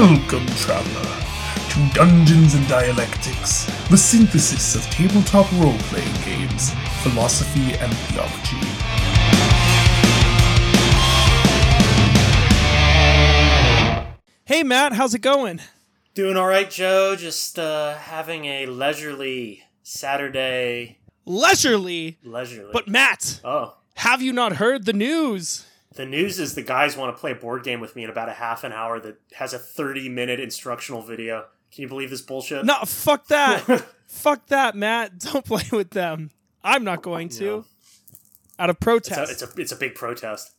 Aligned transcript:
Welcome, 0.00 0.46
traveler, 0.54 1.24
to 1.70 1.92
Dungeons 1.92 2.54
and 2.54 2.68
Dialectics, 2.68 3.64
the 3.88 3.96
synthesis 3.98 4.76
of 4.76 4.82
tabletop 4.92 5.50
role 5.54 5.76
playing 5.90 6.14
games, 6.24 6.70
philosophy, 7.02 7.74
and 7.80 7.92
theology. 8.06 8.64
Hey 14.44 14.62
Matt, 14.62 14.92
how's 14.92 15.14
it 15.14 15.20
going? 15.20 15.60
Doing 16.14 16.36
all 16.36 16.46
right, 16.46 16.70
Joe. 16.70 17.16
Just 17.16 17.58
uh, 17.58 17.96
having 17.96 18.44
a 18.44 18.66
leisurely 18.66 19.64
Saturday. 19.82 20.98
Leisurely. 21.24 22.18
Leisurely. 22.22 22.70
But 22.72 22.86
Matt, 22.86 23.40
oh, 23.44 23.74
have 23.96 24.22
you 24.22 24.32
not 24.32 24.58
heard 24.58 24.84
the 24.84 24.92
news? 24.92 25.66
The 25.98 26.06
news 26.06 26.38
is 26.38 26.54
the 26.54 26.62
guys 26.62 26.96
want 26.96 27.14
to 27.14 27.20
play 27.20 27.32
a 27.32 27.34
board 27.34 27.64
game 27.64 27.80
with 27.80 27.96
me 27.96 28.04
in 28.04 28.10
about 28.10 28.28
a 28.28 28.32
half 28.32 28.62
an 28.62 28.72
hour 28.72 29.00
that 29.00 29.20
has 29.32 29.52
a 29.52 29.58
30 29.58 30.08
minute 30.08 30.38
instructional 30.38 31.02
video. 31.02 31.46
Can 31.72 31.82
you 31.82 31.88
believe 31.88 32.08
this 32.08 32.20
bullshit? 32.22 32.64
No, 32.64 32.76
fuck 32.84 33.26
that. 33.26 33.62
fuck 34.06 34.46
that, 34.46 34.76
Matt. 34.76 35.18
Don't 35.18 35.44
play 35.44 35.64
with 35.72 35.90
them. 35.90 36.30
I'm 36.62 36.84
not 36.84 37.02
going 37.02 37.28
to. 37.30 37.44
No. 37.44 37.64
Out 38.60 38.70
of 38.70 38.76
It's 38.76 38.84
protest. 38.84 39.18
a, 39.28 39.32
it's 39.32 39.42
a 39.42 39.60
it's 39.60 39.72
a 39.72 39.76
big 39.76 39.96
protest. 39.96 40.52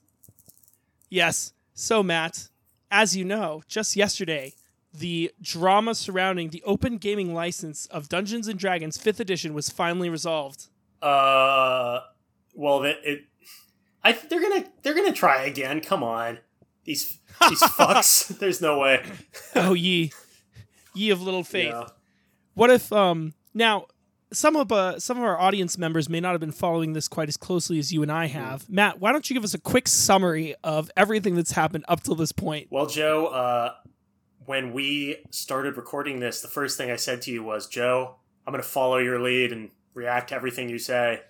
Yes. 1.10 1.54
So, 1.74 2.04
Matt, 2.04 2.50
as 2.92 3.16
you 3.16 3.24
know, 3.24 3.64
just 3.70 3.96
yesterday, 3.96 4.54
the 4.94 5.32
drama 5.42 5.96
surrounding 5.96 6.50
the 6.50 6.62
open 6.64 6.98
gaming 6.98 7.34
license 7.34 7.86
of 7.86 8.09
Dungeons 8.09 8.50
and 8.50 8.59
Dragons 8.59 8.98
5th 8.98 9.22
edition 9.22 9.53
was 9.53 9.70
finally 9.70 10.09
resolved. 10.09 10.68
Uh, 11.02 12.02
well, 12.53 12.81
that 12.81 12.98
it. 13.06 13.24
I 14.03 14.14
they're 14.14 14.42
gonna 14.42 14.66
they're 14.81 14.95
gonna 14.95 15.14
try 15.14 15.44
again. 15.44 15.81
Come 15.81 16.03
on, 16.03 16.39
these 16.83 17.19
these 17.50 17.61
fucks. 17.61 18.28
There's 18.39 18.61
no 18.61 18.80
way. 18.80 19.03
oh, 19.56 19.73
ye. 19.73 20.11
Ye 20.95 21.11
of 21.11 21.22
little 21.22 21.44
faith. 21.44 21.69
Yeah. 21.69 21.88
What 22.53 22.69
if 22.72 22.91
um 22.91 23.33
now 23.53 23.86
some 24.31 24.56
of 24.56 24.72
uh, 24.72 25.00
some 25.00 25.17
of 25.17 25.23
our 25.23 25.39
audience 25.39 25.78
members 25.78 26.09
may 26.09 26.19
not 26.19 26.31
have 26.31 26.39
been 26.39 26.52
following 26.52 26.94
this 26.94 27.08
quite 27.08 27.30
as 27.30 27.38
closely 27.38 27.80
as 27.80 27.91
you 27.91 28.03
and 28.03 28.11
I 28.11 28.28
have. 28.28 28.69
Matt, 28.69 29.00
why 29.00 29.11
don't 29.11 29.30
you 29.30 29.33
give 29.33 29.44
us 29.44 29.53
a 29.53 29.59
quick 29.59 29.88
summary 29.88 30.56
of 30.63 30.91
everything 30.95 31.36
that's 31.36 31.52
happened 31.52 31.86
up 31.88 32.03
till 32.03 32.16
this 32.16 32.31
point? 32.31 32.67
Well, 32.69 32.86
Joe, 32.86 33.28
uh, 33.28 33.73
when 34.45 34.73
we 34.73 35.17
started 35.31 35.78
recording 35.78 36.19
this, 36.19 36.41
the 36.41 36.47
first 36.47 36.78
thing 36.78 36.91
I 36.91 36.95
said 36.95 37.22
to 37.23 37.31
you 37.31 37.44
was, 37.44 37.67
Joe, 37.67 38.16
I'm 38.45 38.52
going 38.52 38.63
to 38.63 38.69
follow 38.69 38.97
your 38.97 39.19
lead 39.19 39.52
and 39.52 39.69
react 39.94 40.30
to 40.30 40.36
everything 40.36 40.69
you 40.69 40.80
say. 40.80 41.22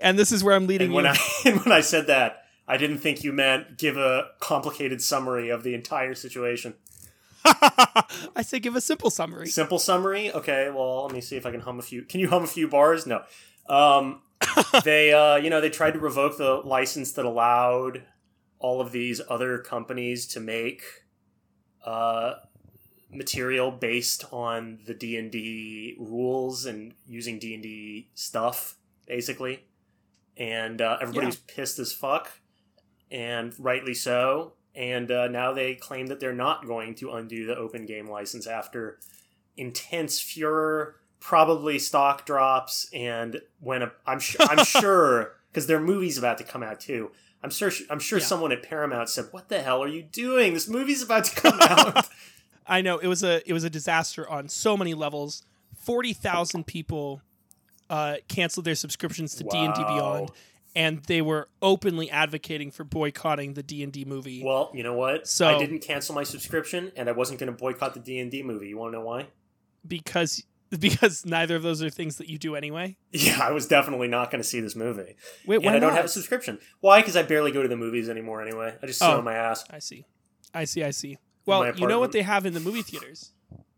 And 0.00 0.18
this 0.18 0.32
is 0.32 0.44
where 0.44 0.54
I'm 0.54 0.66
leading 0.66 0.86
And 0.86 0.94
when 0.94 1.04
you. 1.04 1.10
I 1.12 1.18
and 1.46 1.60
when 1.64 1.72
I 1.72 1.80
said 1.80 2.06
that, 2.06 2.44
I 2.68 2.76
didn't 2.76 2.98
think 2.98 3.22
you 3.24 3.32
meant 3.32 3.78
give 3.78 3.96
a 3.96 4.28
complicated 4.40 5.00
summary 5.00 5.48
of 5.50 5.62
the 5.62 5.74
entire 5.74 6.14
situation. 6.14 6.74
I 7.44 8.42
say 8.42 8.58
give 8.58 8.74
a 8.74 8.80
simple 8.80 9.10
summary. 9.10 9.46
Simple 9.48 9.78
summary. 9.78 10.32
Okay, 10.32 10.68
well, 10.70 11.04
let 11.04 11.12
me 11.12 11.20
see 11.20 11.36
if 11.36 11.46
I 11.46 11.52
can 11.52 11.60
hum 11.60 11.78
a 11.78 11.82
few. 11.82 12.02
Can 12.02 12.20
you 12.20 12.28
hum 12.28 12.42
a 12.42 12.48
few 12.48 12.66
bars? 12.66 13.06
No. 13.06 13.22
Um, 13.68 14.22
they, 14.84 15.12
uh, 15.12 15.36
you 15.36 15.48
know, 15.48 15.60
they 15.60 15.70
tried 15.70 15.92
to 15.92 16.00
revoke 16.00 16.38
the 16.38 16.54
license 16.54 17.12
that 17.12 17.24
allowed 17.24 18.02
all 18.58 18.80
of 18.80 18.90
these 18.90 19.20
other 19.28 19.58
companies 19.58 20.26
to 20.26 20.40
make 20.40 20.82
uh, 21.84 22.34
material 23.10 23.70
based 23.70 24.24
on 24.32 24.80
the 24.86 24.94
D 24.94 25.16
and 25.16 25.30
D 25.30 25.96
rules 25.98 26.66
and 26.66 26.94
using 27.06 27.38
D 27.38 27.54
and 27.54 27.62
D 27.62 28.10
stuff, 28.14 28.76
basically. 29.06 29.64
And 30.36 30.80
uh, 30.80 30.98
everybody 31.00 31.28
Yeah. 31.28 31.32
pissed 31.46 31.78
as 31.78 31.92
fuck, 31.92 32.30
and 33.10 33.54
rightly 33.58 33.94
so. 33.94 34.52
And 34.74 35.10
uh, 35.10 35.28
now 35.28 35.52
they 35.54 35.74
claim 35.74 36.08
that 36.08 36.20
they're 36.20 36.34
not 36.34 36.66
going 36.66 36.94
to 36.96 37.12
undo 37.12 37.46
the 37.46 37.56
open 37.56 37.86
game 37.86 38.08
license 38.10 38.46
after 38.46 38.98
intense 39.56 40.20
furor, 40.20 40.96
probably 41.20 41.78
stock 41.78 42.26
drops, 42.26 42.88
and 42.92 43.40
when 43.60 43.82
a, 43.82 43.92
I'm 44.06 44.20
I'm 44.40 44.64
sure 44.64 45.32
because 45.50 45.66
their 45.66 45.80
movie's 45.80 46.18
about 46.18 46.36
to 46.38 46.44
come 46.44 46.62
out 46.62 46.80
too. 46.80 47.10
I'm 47.42 47.50
sure 47.50 47.70
I'm 47.88 48.00
sure 48.00 48.18
Yeah. 48.18 48.24
someone 48.26 48.52
at 48.52 48.62
Paramount 48.62 49.08
said, 49.08 49.26
"What 49.30 49.48
the 49.48 49.62
hell 49.62 49.82
are 49.82 49.88
you 49.88 50.02
doing? 50.02 50.52
This 50.52 50.68
movie's 50.68 51.02
about 51.02 51.24
to 51.24 51.34
come 51.40 51.58
out." 51.62 52.06
I 52.66 52.82
know 52.82 52.98
it 52.98 53.06
was 53.06 53.22
a 53.22 53.48
it 53.48 53.52
was 53.54 53.64
a 53.64 53.70
disaster 53.70 54.28
on 54.28 54.48
so 54.50 54.76
many 54.76 54.92
levels. 54.92 55.42
Forty 55.74 56.12
thousand 56.12 56.66
people 56.66 57.22
uh, 57.90 58.16
canceled 58.28 58.64
their 58.66 58.74
subscriptions 58.74 59.34
to 59.36 59.44
D 59.44 59.56
and 59.58 59.74
D 59.74 59.82
Beyond, 59.82 60.30
and 60.74 61.02
they 61.04 61.22
were 61.22 61.48
openly 61.62 62.10
advocating 62.10 62.70
for 62.70 62.84
boycotting 62.84 63.54
the 63.54 63.62
D 63.62 63.82
and 63.82 63.92
D 63.92 64.04
movie. 64.04 64.42
well, 64.44 64.70
you 64.74 64.82
know 64.82 64.94
what? 64.94 65.26
So- 65.28 65.46
I 65.48 65.58
didn't 65.58 65.80
cancel 65.80 66.14
my 66.14 66.22
subscription, 66.24 66.92
and 66.96 67.08
I 67.08 67.12
wasn't 67.12 67.38
going 67.40 67.52
to 67.52 67.56
boycott 67.58 67.94
the 67.94 68.00
D 68.00 68.18
and 68.18 68.30
D 68.30 68.42
movie. 68.42 68.68
You 68.68 68.78
want 68.78 68.92
to 68.92 68.98
know 68.98 69.04
why? 69.04 69.28
because 69.86 70.42
because 70.80 71.24
neither 71.24 71.54
of 71.54 71.62
those 71.62 71.80
are 71.80 71.88
things 71.90 72.16
that 72.16 72.28
you 72.28 72.38
do 72.38 72.56
anyway. 72.56 72.96
Yeah, 73.12 73.38
I 73.40 73.52
was 73.52 73.66
definitely 73.68 74.08
not 74.08 74.32
going 74.32 74.42
to 74.42 74.48
see 74.48 74.58
this 74.60 74.74
movie, 74.74 75.14
Wait, 75.46 75.58
and 75.64 75.68
I 75.68 75.78
don't 75.78 75.90
not? 75.90 75.96
have 75.96 76.06
a 76.06 76.08
subscription. 76.08 76.58
Why? 76.80 77.00
Because 77.00 77.14
I 77.16 77.22
barely 77.22 77.52
go 77.52 77.62
to 77.62 77.68
the 77.68 77.76
movies 77.76 78.08
anymore. 78.08 78.42
Anyway, 78.42 78.74
I 78.82 78.86
just 78.86 78.98
sit 78.98 79.04
Oh. 79.06 79.18
on 79.18 79.24
my 79.24 79.34
ass, 79.34 79.64
I 79.70 79.78
see, 79.78 80.04
I 80.52 80.64
see, 80.64 80.82
I 80.82 80.90
see. 80.90 81.18
Well, 81.46 81.72
you 81.76 81.86
know 81.86 82.00
what 82.00 82.10
they 82.10 82.22
have 82.22 82.44
in 82.46 82.52
the 82.54 82.58
movie 82.60 82.82
theaters? 82.82 83.30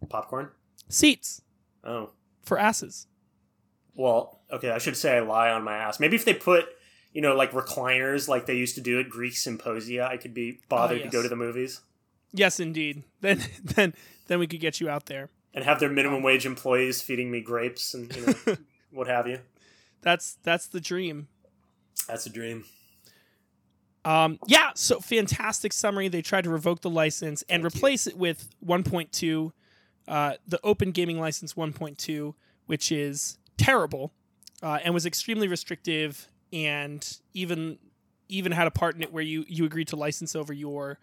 popcorn. 0.09 0.49
Seats 0.89 1.43
Oh, 1.85 2.13
for 2.43 2.59
asses. 2.59 3.07
Well, 3.99 4.41
okay, 4.51 4.71
I 4.71 4.79
should 4.79 4.97
say 4.97 5.17
I 5.17 5.21
lie 5.21 5.51
on 5.51 5.65
my 5.65 5.77
ass. 5.77 5.99
Maybe 6.01 6.15
if 6.17 6.25
they 6.25 6.33
put, 6.33 6.67
you 7.13 7.21
know, 7.21 7.35
like 7.35 7.51
recliners 7.53 8.29
like 8.29 8.47
they 8.47 8.55
used 8.57 8.77
to 8.77 8.81
do 8.81 9.01
at 9.01 9.11
Greek 9.11 9.37
symposia, 9.37 10.07
I 10.07 10.17
could 10.17 10.33
be 10.33 10.61
bothered 10.69 11.01
Oh, 11.01 11.05
to 11.05 11.11
go 11.11 11.23
to 11.23 11.29
the 11.29 11.37
movies 11.37 11.81
Yes, 12.33 12.61
indeed. 12.61 13.03
Then 13.21 13.43
then 13.63 13.95
then 14.29 14.39
we 14.39 14.47
could 14.47 14.61
get 14.61 14.81
you 14.81 14.89
out 14.89 15.07
there. 15.07 15.31
and 15.53 15.65
have 15.65 15.81
their 15.81 15.89
minimum 15.91 16.23
wage 16.23 16.47
employees 16.47 17.03
feeding 17.03 17.31
me 17.31 17.41
grapes 17.41 17.93
and 17.95 18.15
you 18.15 18.25
know 18.27 18.57
what 18.93 19.09
have 19.09 19.27
you. 19.27 19.41
That's 20.03 20.37
that's 20.45 20.69
the 20.69 20.81
dream. 20.81 21.27
That's 22.07 22.25
a 22.27 22.31
dream. 22.31 22.65
Um, 24.05 24.39
yeah, 24.47 24.71
so 24.75 25.01
fantastic 25.01 25.73
summary. 25.73 26.09
They 26.09 26.23
tried 26.23 26.45
to 26.45 26.51
revoke 26.51 26.83
the 26.83 26.91
license 26.91 27.43
and 27.49 27.63
Thank 27.63 27.75
you. 27.75 27.79
replace 27.79 28.07
it 28.07 28.17
with 28.17 28.49
1.2, 28.65 29.53
uh, 30.07 30.35
the 30.47 30.61
Open 30.63 30.93
Gaming 30.93 31.19
License 31.19 31.55
1.2, 31.55 32.35
which 32.67 32.93
is 32.93 33.38
terrible 33.59 34.13
uh, 34.63 34.79
and 34.83 34.95
was 34.95 35.05
extremely 35.05 35.49
restrictive 35.49 36.29
and 36.53 37.19
even 37.35 37.79
even 38.29 38.53
had 38.53 38.67
a 38.67 38.71
part 38.71 38.95
in 38.95 39.03
it 39.03 39.13
where 39.13 39.23
you 39.23 39.45
you 39.49 39.65
agreed 39.65 39.89
to 39.89 39.97
license 39.97 40.35
over 40.35 40.53
your 40.53 40.99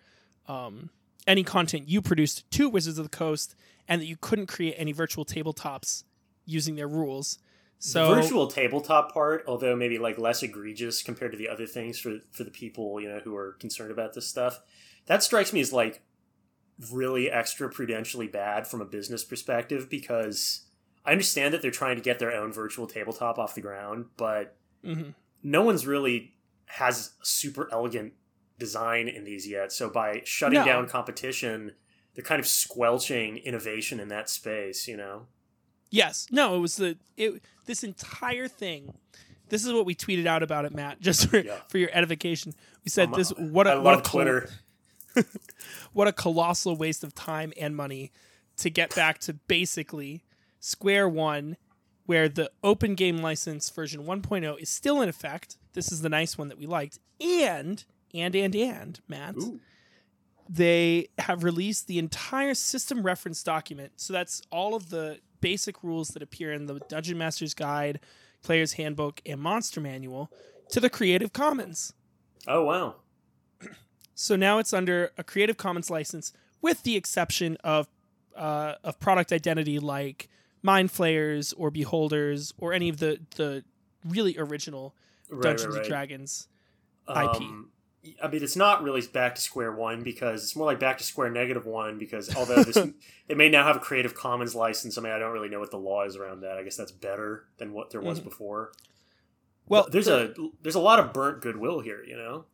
um, 0.47 0.89
any 1.27 1.43
content 1.43 1.87
you 1.87 2.01
produced 2.01 2.49
to 2.51 2.69
Wizards 2.69 2.97
of 2.97 3.05
the 3.05 3.15
Coast 3.15 3.55
and 3.87 4.01
that 4.01 4.05
you 4.05 4.17
couldn't 4.19 4.47
create 4.47 4.75
any 4.77 4.91
virtual 4.91 5.25
tabletops 5.25 6.03
using 6.45 6.75
their 6.75 6.87
rules. 6.87 7.39
So 7.79 8.15
the 8.15 8.21
virtual 8.21 8.47
tabletop 8.47 9.13
part, 9.13 9.43
although 9.47 9.75
maybe 9.75 9.97
like 9.97 10.17
less 10.17 10.41
egregious 10.41 11.03
compared 11.03 11.31
to 11.33 11.37
the 11.37 11.49
other 11.49 11.65
things 11.65 11.99
for 11.99 12.19
for 12.31 12.43
the 12.43 12.51
people 12.51 12.99
you 13.01 13.09
know 13.09 13.19
who 13.19 13.35
are 13.35 13.53
concerned 13.59 13.91
about 13.91 14.13
this 14.13 14.27
stuff, 14.27 14.61
that 15.05 15.23
strikes 15.23 15.53
me 15.53 15.59
as 15.59 15.73
like 15.73 16.01
really 16.91 17.29
extra 17.29 17.69
prudentially 17.69 18.27
bad 18.27 18.67
from 18.67 18.81
a 18.81 18.85
business 18.85 19.23
perspective 19.23 19.89
because 19.89 20.61
I 21.05 21.11
understand 21.11 21.53
that 21.53 21.61
they're 21.61 21.71
trying 21.71 21.95
to 21.97 22.01
get 22.01 22.19
their 22.19 22.31
own 22.33 22.51
virtual 22.51 22.87
tabletop 22.87 23.37
off 23.37 23.53
the 23.55 23.61
ground, 23.61 24.05
but 24.17 24.55
mhm. 24.83 25.13
no 25.43 25.61
one's 25.61 25.85
really 25.85 26.33
has 26.65 27.13
super 27.21 27.69
elegant 27.71 28.13
design 28.57 29.07
in 29.07 29.23
these 29.23 29.47
yet. 29.47 29.71
So 29.71 29.89
by 29.89 30.21
shutting 30.25 30.59
No. 30.59 30.65
down 30.65 30.87
competition, 30.87 31.73
they're 32.13 32.23
kind 32.23 32.39
of 32.39 32.47
squelching 32.47 33.37
innovation 33.37 33.99
in 33.99 34.07
that 34.07 34.29
space. 34.29 34.87
You 34.87 34.97
know. 34.97 35.27
Yes. 35.91 36.27
No, 36.31 36.55
it 36.55 36.59
was 36.59 36.77
the 36.77 36.97
it 37.17 37.41
this 37.65 37.83
entire 37.83 38.47
thing. 38.47 38.95
This 39.49 39.63
is 39.63 39.71
what 39.71 39.85
we 39.85 39.93
tweeted 39.93 40.25
out 40.25 40.41
about 40.41 40.65
it, 40.65 40.73
Matt, 40.73 40.99
just 41.07 41.29
for, 41.29 41.37
Yeah. 41.37 41.59
for 41.69 41.77
your 41.77 41.89
edification. 41.93 42.53
We 42.83 42.89
said 42.89 43.13
this 43.13 43.29
what 43.31 43.67
a 43.67 43.71
I 43.71 43.75
what 43.77 43.99
a 43.99 44.01
Twitter. 44.01 44.49
what 45.93 46.07
a 46.07 46.13
colossal 46.13 46.75
waste 46.75 47.03
of 47.03 47.13
time 47.13 47.53
and 47.59 47.75
money 47.75 48.11
to 48.57 48.69
get 48.69 48.93
back 48.95 49.19
to 49.19 49.33
basically 49.33 50.23
square 50.65 51.07
one 51.07 51.57
where 52.07 52.27
the 52.27 52.51
open 52.63 52.95
game 52.95 53.17
license 53.17 53.69
version 53.69 54.03
1.0 54.03 54.59
is 54.59 54.69
still 54.69 55.01
in 55.01 55.09
effect. 55.09 55.57
This 55.73 55.91
is 55.91 56.01
the 56.01 56.09
nice 56.09 56.37
one 56.37 56.47
that 56.49 56.57
we 56.57 56.65
liked. 56.65 56.99
And 57.21 57.83
and 58.13 58.35
and 58.35 58.55
and 58.55 58.99
Matt 59.07 59.35
Ooh. 59.37 59.59
they 60.49 61.09
have 61.19 61.43
released 61.43 61.87
the 61.87 61.99
entire 61.99 62.53
system 62.53 63.03
reference 63.03 63.43
document. 63.43 63.93
So 63.97 64.11
that's 64.13 64.41
all 64.51 64.75
of 64.75 64.89
the 64.89 65.19
basic 65.41 65.83
rules 65.83 66.09
that 66.09 66.23
appear 66.23 66.51
in 66.51 66.65
the 66.65 66.79
Dungeon 66.89 67.17
Master's 67.17 67.53
Guide, 67.53 67.99
Player's 68.41 68.73
Handbook, 68.73 69.21
and 69.25 69.39
Monster 69.39 69.81
Manual 69.81 70.31
to 70.69 70.79
the 70.79 70.89
Creative 70.89 71.31
Commons. 71.31 71.93
Oh 72.47 72.63
wow. 72.63 72.95
So 74.15 74.35
now 74.35 74.59
it's 74.59 74.73
under 74.73 75.11
a 75.17 75.23
Creative 75.23 75.57
Commons 75.57 75.89
license, 75.89 76.31
with 76.61 76.83
the 76.83 76.95
exception 76.95 77.57
of 77.63 77.87
uh, 78.35 78.75
of 78.83 78.99
product 78.99 79.31
identity 79.31 79.79
like 79.79 80.29
Mind 80.65 80.89
Flayers 80.91 81.53
or 81.53 81.69
Beholders 81.69 82.53
or 82.57 82.73
any 82.73 82.89
of 82.89 82.97
the 82.97 83.19
the 83.35 83.63
really 84.03 84.35
original 84.37 84.95
Right, 85.29 85.41
Dungeons 85.43 85.67
right, 85.67 85.73
and 85.75 85.77
right. 85.81 85.87
Dragons. 85.87 86.47
IP. 87.09 87.17
Um, 87.17 87.69
I 88.23 88.27
mean, 88.27 88.43
it's 88.43 88.55
not 88.55 88.83
really 88.83 89.01
back 89.01 89.33
to 89.35 89.41
square 89.41 89.71
one 89.71 90.03
because 90.03 90.43
it's 90.43 90.55
more 90.55 90.65
like 90.67 90.79
back 90.79 90.99
to 90.99 91.03
square 91.03 91.29
negative 91.31 91.65
one 91.65 91.97
because 91.97 92.35
although 92.35 92.63
this, 92.63 92.77
they 93.27 93.33
may 93.33 93.49
now 93.49 93.63
have 93.65 93.75
a 93.75 93.79
Creative 93.79 94.13
Commons 94.13 94.53
license. 94.53 94.97
I 94.97 95.01
mean, 95.01 95.11
I 95.13 95.17
don't 95.19 95.31
really 95.33 95.49
know 95.49 95.59
what 95.59 95.71
the 95.71 95.77
law 95.79 96.03
is 96.03 96.15
around 96.15 96.41
that. 96.41 96.57
I 96.57 96.63
guess 96.63 96.77
that's 96.77 96.91
better 96.91 97.45
than 97.57 97.73
what 97.73 97.89
there 97.89 98.01
was 98.01 98.19
Mhm. 98.19 98.25
before. 98.25 98.71
Well, 99.67 99.83
But 99.83 99.91
there's 99.93 100.07
a 100.07 100.33
there's 100.61 100.75
a 100.75 100.79
lot 100.79 100.99
of 100.99 101.13
burnt 101.13 101.41
goodwill 101.41 101.79
here. 101.79 102.03
You 102.03 102.15
know, 102.17 102.45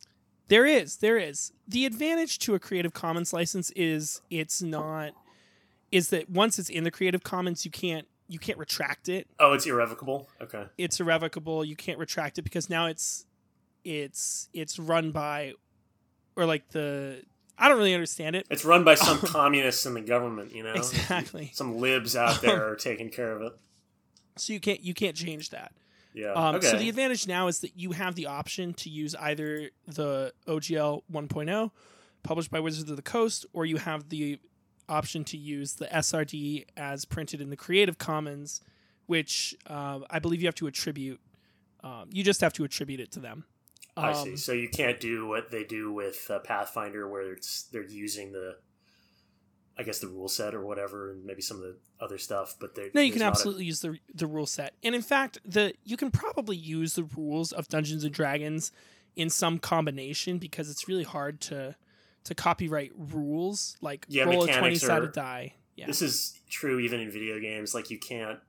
There 0.48 0.66
is, 0.66 0.98
there 0.98 1.18
is. 1.18 1.52
The 1.68 1.86
advantage 1.86 2.40
to 2.40 2.56
a 2.56 2.60
Creative 2.60 2.94
Commons 2.94 3.34
license 3.34 3.72
is 3.72 4.22
it's 4.30 4.62
not 4.62 5.12
is 5.92 6.10
that 6.10 6.30
once 6.30 6.58
it's 6.60 6.70
in 6.70 6.84
the 6.84 6.92
Creative 6.92 7.24
Commons, 7.24 7.66
you 7.66 7.72
can't 7.72 8.08
you 8.28 8.40
can't 8.40 8.58
retract 8.58 9.10
it. 9.10 9.28
oh, 9.40 9.54
it's 9.54 9.66
irrevocable. 9.66 10.30
Okay, 10.42 10.66
It's 10.78 11.00
irrevocable. 11.00 11.66
You 11.66 11.76
can't 11.76 12.00
retract 12.00 12.38
it 12.38 12.44
because 12.44 12.70
now 12.70 12.86
it's 12.88 13.26
it's 13.84 14.50
it's 14.54 14.80
run 14.80 15.12
by 15.12 15.54
or 16.36 16.46
like 16.46 16.70
the 16.70 17.24
I 17.58 17.68
don't 17.68 17.78
really 17.78 17.94
understand 17.94 18.36
it. 18.36 18.48
it's 18.50 18.66
run 18.66 18.84
by 18.84 18.96
some 18.96 19.20
communists 19.24 19.86
in 19.86 19.94
the 19.94 20.02
government. 20.02 20.54
You 20.56 20.64
know, 20.64 20.74
Exactly. 20.74 21.52
Some 21.54 21.78
libs 21.78 22.16
out 22.16 22.42
there 22.42 22.72
are 22.72 22.76
taking 22.78 23.10
care 23.10 23.32
of 23.36 23.42
it. 23.42 23.54
So 24.38 24.54
you 24.54 24.60
can't 24.60 24.80
you 24.82 24.94
can't 24.94 25.16
change 25.16 25.50
that. 25.50 25.74
Yeah. 26.14 26.32
Um, 26.34 26.56
okay. 26.56 26.68
So 26.68 26.78
the 26.78 26.90
advantage 26.90 27.28
now 27.28 27.48
is 27.48 27.60
that 27.60 27.78
you 27.78 27.92
have 27.92 28.16
the 28.16 28.26
option 28.28 28.74
to 28.76 28.90
use 28.90 29.16
either 29.16 29.70
the 29.88 30.34
OGL 30.48 31.02
1.0 31.12 31.72
published 32.24 32.52
by 32.52 32.60
Wizards 32.60 32.90
of 32.90 32.96
the 32.98 33.02
Coast, 33.02 33.46
or 33.54 33.66
you 33.66 33.78
have 33.78 34.10
the 34.10 34.40
option 34.92 35.24
to 35.24 35.38
use 35.38 35.74
the 35.74 35.86
SRD 35.86 36.66
as 36.76 37.06
printed 37.06 37.40
in 37.40 37.50
the 37.50 37.56
Creative 37.56 37.98
Commons, 37.98 38.62
which 39.06 39.56
uh, 39.68 40.00
I 40.10 40.20
believe 40.20 40.42
you 40.42 40.48
have 40.48 40.56
to 40.56 40.68
attribute. 40.68 41.20
Um, 41.84 42.10
you 42.12 42.24
just 42.24 42.42
have 42.42 42.54
to 42.54 42.64
attribute 42.64 43.00
it 43.00 43.12
to 43.14 43.20
them. 43.20 43.46
I 43.96 44.14
see. 44.14 44.32
Um, 44.32 44.38
So 44.38 44.52
you 44.52 44.70
can't 44.70 45.00
do 45.00 45.28
what 45.28 45.50
they 45.50 45.64
do 45.64 45.92
with 45.92 46.30
uh, 46.30 46.40
Pathfinder, 46.40 47.08
where 47.08 47.32
it's 47.34 47.64
they're 47.64 47.84
using 47.84 48.34
the, 48.34 48.58
I 49.78 49.84
guess 49.84 50.00
the 50.00 50.08
rule 50.08 50.28
set 50.28 50.54
or 50.54 50.64
whatever, 50.66 51.12
and 51.12 51.26
maybe 51.26 51.42
some 51.42 51.58
of 51.58 51.64
the 51.64 51.78
other 52.00 52.18
stuff. 52.18 52.56
But 52.60 52.76
they 52.76 52.92
No, 52.94 53.02
you 53.02 53.14
can 53.14 53.22
absolutely 53.22 53.66
use 53.66 53.80
the 53.80 53.98
the 54.14 54.28
rule 54.28 54.46
set, 54.46 54.74
and 54.84 54.94
in 54.94 55.02
fact, 55.02 55.40
the 55.46 55.74
you 55.84 55.98
can 55.98 56.12
probably 56.12 56.58
use 56.58 56.96
the 56.96 57.04
rules 57.04 57.52
of 57.52 57.68
Dungeons 57.70 58.04
and 58.04 58.14
Dragons 58.14 58.72
in 59.16 59.30
some 59.30 59.58
combination 59.60 60.38
because 60.38 60.70
it's 60.70 60.88
really 60.88 61.04
hard 61.04 61.42
to 61.42 61.76
to 62.26 62.36
copyright 62.36 62.92
rules 62.96 63.78
like 63.82 64.06
Yeah, 64.10 64.24
roll 64.24 64.44
a 64.44 64.54
twenty 64.58 64.76
sided 64.76 65.12
die. 65.14 65.56
Yeah, 65.76 65.88
This 65.88 66.02
is 66.02 66.40
true 66.50 66.80
even 66.80 67.00
in 67.00 67.10
video 67.12 67.40
games. 67.40 67.74
Like 67.74 67.90
you 67.90 67.98
can't, 67.98 68.40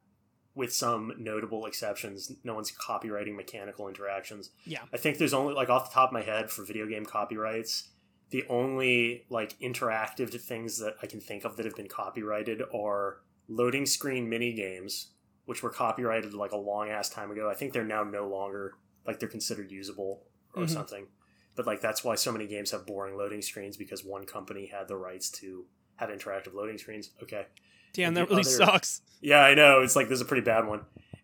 with 0.54 0.72
some 0.74 1.12
notable 1.18 1.64
exceptions, 1.66 2.30
no 2.44 2.54
one's 2.54 2.72
copywriting 2.72 3.34
mechanical 3.36 3.88
interactions. 3.88 4.50
Yeah. 4.66 4.80
I 4.92 4.96
think 4.98 5.18
there's 5.18 5.32
only 5.32 5.54
like 5.54 5.70
off 5.70 5.88
the 5.88 5.94
top 5.94 6.10
of 6.10 6.12
my 6.12 6.22
head 6.22 6.50
for 6.50 6.64
video 6.64 6.86
game 6.86 7.06
copyrights. 7.06 7.88
The 8.30 8.44
only 8.48 9.24
like 9.30 9.58
interactive 9.60 10.38
things 10.40 10.78
that 10.78 10.94
I 11.02 11.06
can 11.06 11.20
think 11.20 11.44
of 11.44 11.56
that 11.56 11.64
have 11.66 11.76
been 11.76 11.88
copyrighted 11.88 12.62
are 12.74 13.18
loading 13.48 13.86
screen 13.86 14.28
mini 14.28 14.52
games, 14.52 15.12
which 15.46 15.62
were 15.62 15.70
copyrighted 15.70 16.34
like 16.34 16.52
a 16.52 16.56
long 16.56 16.88
ass 16.90 17.08
time 17.08 17.30
ago. 17.30 17.48
I 17.50 17.54
think 17.54 17.72
they're 17.72 17.84
now 17.84 18.02
no 18.04 18.26
longer 18.28 18.74
like 19.06 19.20
they're 19.20 19.28
considered 19.28 19.70
usable 19.70 20.24
or 20.54 20.64
Mhm. 20.64 20.70
something. 20.70 21.06
But 21.54 21.66
like 21.66 21.80
that's 21.80 22.02
why 22.02 22.14
so 22.14 22.32
many 22.32 22.46
games 22.46 22.70
have 22.70 22.86
boring 22.86 23.16
loading 23.16 23.42
screens 23.42 23.76
because 23.76 24.04
one 24.04 24.24
company 24.24 24.66
had 24.66 24.88
the 24.88 24.96
rights 24.96 25.30
to 25.40 25.64
have 25.96 26.08
interactive 26.08 26.54
loading 26.54 26.78
screens. 26.78 27.10
Okay. 27.22 27.46
Damn, 27.92 28.14
that 28.14 28.28
really 28.30 28.40
other- 28.40 28.48
sucks. 28.50 29.02
Yeah, 29.20 29.40
I 29.40 29.54
know. 29.54 29.82
It's 29.82 29.94
like 29.94 30.08
this 30.08 30.16
is 30.16 30.22
a 30.22 30.26
pretty 30.26 30.44
bad 30.44 30.66
one. 30.66 30.80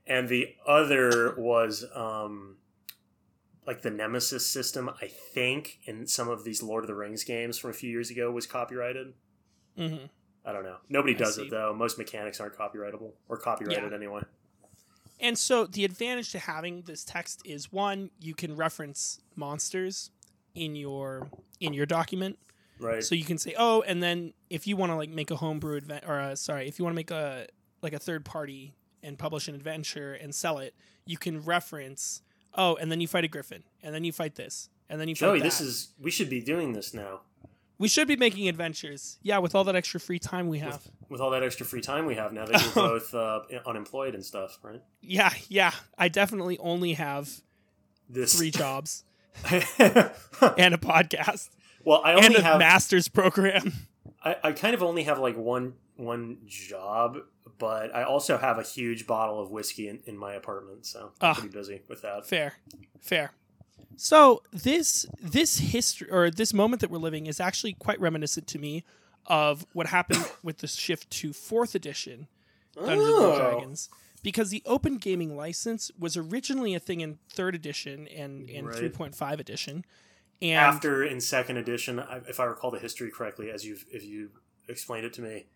And 0.06 0.28
the 0.28 0.54
other 0.66 1.34
was 1.38 1.84
um 1.94 2.56
like 3.66 3.82
the 3.82 3.90
Nemesis 3.90 4.46
system, 4.46 4.88
I 5.02 5.08
think, 5.08 5.78
in 5.84 6.06
some 6.06 6.28
of 6.28 6.44
these 6.44 6.62
Lord 6.62 6.84
of 6.84 6.88
the 6.88 6.94
Rings 6.94 7.22
games 7.24 7.58
from 7.58 7.70
a 7.70 7.74
few 7.74 7.90
years 7.90 8.10
ago 8.10 8.30
was 8.30 8.46
copyrighted. 8.46 9.14
hmm 9.76 9.96
I 10.44 10.52
don't 10.52 10.62
know. 10.64 10.76
Nobody 10.88 11.14
I 11.14 11.18
does 11.18 11.36
see. 11.36 11.42
it 11.42 11.50
though. 11.50 11.74
Most 11.74 11.98
mechanics 11.98 12.40
aren't 12.40 12.56
copyrightable 12.56 13.12
or 13.28 13.36
copyrighted 13.38 13.92
anyway. 13.92 14.22
And 15.20 15.36
so 15.36 15.66
the 15.66 15.84
advantage 15.84 16.30
to 16.32 16.38
having 16.38 16.82
this 16.82 17.04
text 17.04 17.42
is 17.44 17.72
one, 17.72 18.10
you 18.20 18.34
can 18.34 18.54
reference 18.56 19.20
monsters 19.36 20.10
in 20.58 20.76
your 20.76 21.30
in 21.60 21.72
your 21.72 21.86
document. 21.86 22.38
Right. 22.80 23.02
So 23.02 23.14
you 23.14 23.24
can 23.24 23.38
say, 23.38 23.54
oh, 23.58 23.82
and 23.82 24.02
then 24.02 24.34
if 24.50 24.66
you 24.66 24.76
want 24.76 24.92
to 24.92 24.96
like 24.96 25.10
make 25.10 25.30
a 25.30 25.36
homebrew 25.36 25.76
advent, 25.76 26.04
or 26.06 26.18
uh, 26.20 26.34
sorry, 26.36 26.68
if 26.68 26.78
you 26.78 26.84
want 26.84 26.94
to 26.94 26.96
make 26.96 27.10
a 27.10 27.46
like 27.82 27.92
a 27.92 27.98
third 27.98 28.24
party 28.24 28.74
and 29.02 29.18
publish 29.18 29.48
an 29.48 29.54
adventure 29.54 30.12
and 30.14 30.34
sell 30.34 30.58
it, 30.58 30.74
you 31.06 31.16
can 31.16 31.40
reference, 31.40 32.22
oh, 32.54 32.76
and 32.76 32.90
then 32.90 33.00
you 33.00 33.08
fight 33.08 33.24
a 33.24 33.28
griffin, 33.28 33.64
and 33.82 33.94
then 33.94 34.04
you 34.04 34.12
fight 34.12 34.34
this, 34.36 34.68
and 34.88 35.00
then 35.00 35.08
you 35.08 35.14
fight 35.14 35.26
Joey, 35.26 35.40
this 35.40 35.60
is 35.60 35.92
we 36.00 36.10
should 36.10 36.30
be 36.30 36.40
doing 36.40 36.72
this 36.72 36.94
now. 36.94 37.20
we 37.78 37.88
should 37.88 38.06
be 38.06 38.16
making 38.16 38.48
adventures, 38.48 39.18
yeah, 39.22 39.38
with 39.38 39.54
all 39.56 39.64
that 39.64 39.74
extra 39.76 39.98
free 39.98 40.18
time 40.20 40.48
we 40.48 40.58
have. 40.60 40.86
With 41.08 41.20
all 41.20 41.30
that 41.30 41.42
extra 41.42 41.66
free 41.66 41.80
time 41.80 42.06
we 42.06 42.14
have 42.14 42.32
now 42.32 42.44
that 42.46 42.62
you're 42.74 42.74
both 42.74 43.12
uh, 43.14 43.40
unemployed 43.66 44.14
and 44.14 44.24
stuff, 44.24 44.58
right? 44.62 44.82
Yeah, 45.00 45.32
yeah, 45.48 45.72
I 45.96 46.08
definitely 46.08 46.58
only 46.58 46.92
have 46.94 47.40
This 48.08 48.36
three 48.36 48.50
jobs 48.52 49.04
and 50.58 50.74
a 50.74 50.78
podcast 50.78 51.50
Well, 51.84 52.00
I 52.04 52.12
and 52.14 52.24
only 52.26 52.36
a 52.38 52.42
have 52.42 52.58
master's 52.58 53.08
program. 53.08 53.72
I, 54.24 54.36
I 54.42 54.52
kind 54.52 54.74
of 54.74 54.82
only 54.82 55.04
have 55.04 55.18
like 55.18 55.36
one 55.36 55.74
one 55.96 56.38
job, 56.46 57.18
but 57.58 57.94
I 57.94 58.02
also 58.04 58.36
have 58.38 58.58
a 58.58 58.62
huge 58.62 59.06
bottle 59.06 59.40
of 59.40 59.50
whiskey 59.50 59.88
in, 59.88 60.00
in 60.06 60.16
my 60.16 60.34
apartment, 60.34 60.86
so 60.86 61.12
I'm 61.20 61.30
Ah. 61.30 61.34
pretty 61.34 61.48
busy 61.56 61.82
with 61.88 62.02
that. 62.02 62.26
Fair, 62.26 62.54
fair. 63.00 63.32
So 63.96 64.42
this 64.52 65.06
this 65.20 65.58
history 65.58 66.08
or 66.10 66.30
this 66.30 66.52
moment 66.54 66.80
that 66.82 66.90
we're 66.90 66.98
living 66.98 67.26
is 67.26 67.40
actually 67.40 67.72
quite 67.74 68.00
reminiscent 68.00 68.46
to 68.48 68.58
me 68.58 68.84
of 69.26 69.66
what 69.72 69.88
happened 69.88 70.24
with 70.42 70.58
the 70.58 70.66
shift 70.68 71.10
to 71.10 71.32
fourth 71.32 71.74
edition 71.74 72.28
Dungeons 72.74 73.00
Oh. 73.02 73.30
and 73.32 73.40
Dragons. 73.40 73.88
Because 74.22 74.50
the 74.50 74.62
open 74.66 74.96
gaming 74.98 75.36
license 75.36 75.90
was 75.98 76.16
originally 76.16 76.74
a 76.74 76.80
thing 76.80 77.00
in 77.00 77.18
third 77.30 77.54
edition 77.54 78.08
and 78.08 78.48
in 78.48 78.66
Right. 78.66 78.76
3.5 78.76 79.38
edition. 79.38 79.84
And 80.40 80.58
After 80.58 81.04
in 81.04 81.20
second 81.20 81.56
edition, 81.56 82.02
if 82.28 82.38
I 82.40 82.44
recall 82.44 82.70
the 82.70 82.78
history 82.78 83.10
correctly, 83.10 83.50
as 83.50 83.64
you've 83.64 83.84
if 83.92 84.04
you 84.04 84.30
explained 84.68 85.04
it 85.06 85.12
to 85.14 85.22
me, 85.22 85.46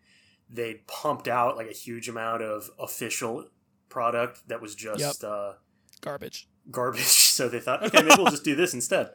they 0.49 0.81
pumped 0.87 1.27
out 1.27 1.55
like 1.55 1.67
a 1.69 1.73
huge 1.73 2.09
amount 2.09 2.41
of 2.41 2.69
official 2.79 3.47
product 3.89 4.47
that 4.49 4.61
was 4.61 4.75
just 4.75 5.23
uh, 5.23 5.53
garbage. 6.01 6.47
garbage. 6.71 7.01
So 7.33 7.49
they 7.49 7.59
thought, 7.59 7.81
okay, 7.87 8.03
maybe 8.03 8.15
we'll 8.17 8.29
just 8.29 8.43
do 8.43 8.55
this 8.55 8.73
instead. 8.75 9.09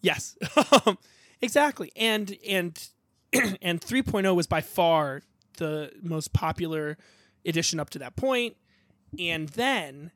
Yes, 0.00 0.38
exactly. 1.42 1.92
And 1.96 2.36
and 2.46 2.88
and 3.60 3.80
3.0 3.80 4.34
was 4.34 4.46
by 4.46 4.60
far 4.60 5.22
the 5.58 5.92
most 6.02 6.32
popular 6.32 6.96
edition 7.44 7.78
up 7.80 7.90
to 7.90 7.98
that 7.98 8.16
point. 8.16 8.56
And 9.18 9.48
then 9.50 10.10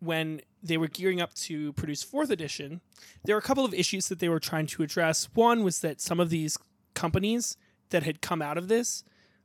when 0.00 0.40
they 0.62 0.76
were 0.76 0.88
gearing 0.88 1.20
up 1.20 1.34
to 1.34 1.72
produce 1.74 2.02
fourth 2.02 2.30
edition, 2.30 2.80
there 3.24 3.34
were 3.34 3.40
a 3.40 3.42
couple 3.42 3.64
of 3.64 3.74
issues 3.74 4.08
that 4.08 4.18
they 4.18 4.28
were 4.28 4.40
trying 4.40 4.66
to 4.66 4.82
address. 4.82 5.28
One 5.34 5.64
was 5.64 5.80
that 5.80 6.00
some 6.00 6.20
of 6.20 6.30
these 6.30 6.56
companies 6.94 7.56
that 7.90 8.02
had 8.02 8.20
come 8.20 8.42
out 8.42 8.58
of 8.58 8.68
this, 8.68 9.04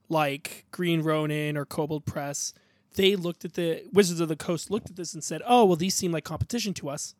like 0.09 0.65
Green 0.71 1.01
Ronin 1.01 1.57
or 1.57 1.65
Kobold 1.65 2.05
Press, 2.05 2.53
they 2.95 3.15
looked 3.15 3.45
at 3.45 3.53
the 3.53 3.83
Wizards 3.93 4.19
of 4.19 4.29
the 4.29 4.35
Coast 4.35 4.71
looked 4.71 4.89
at 4.89 4.95
this 4.95 5.13
and 5.13 5.23
said, 5.23 5.41
"Oh, 5.45 5.65
well, 5.65 5.75
these 5.75 5.95
seem 5.95 6.11
like 6.11 6.23
competition 6.23 6.73
to 6.75 6.89
us." 6.89 7.13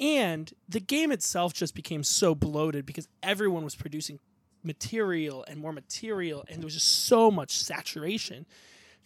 And 0.00 0.52
the 0.68 0.80
game 0.80 1.12
itself 1.12 1.52
just 1.52 1.74
became 1.74 2.02
so 2.02 2.34
bloated 2.34 2.86
because 2.86 3.08
everyone 3.22 3.62
was 3.62 3.76
producing 3.76 4.18
material 4.64 5.44
and 5.46 5.60
more 5.60 5.72
material, 5.72 6.44
and 6.48 6.58
there 6.58 6.66
was 6.66 6.74
just 6.74 7.04
so 7.04 7.30
much 7.30 7.56
saturation 7.56 8.46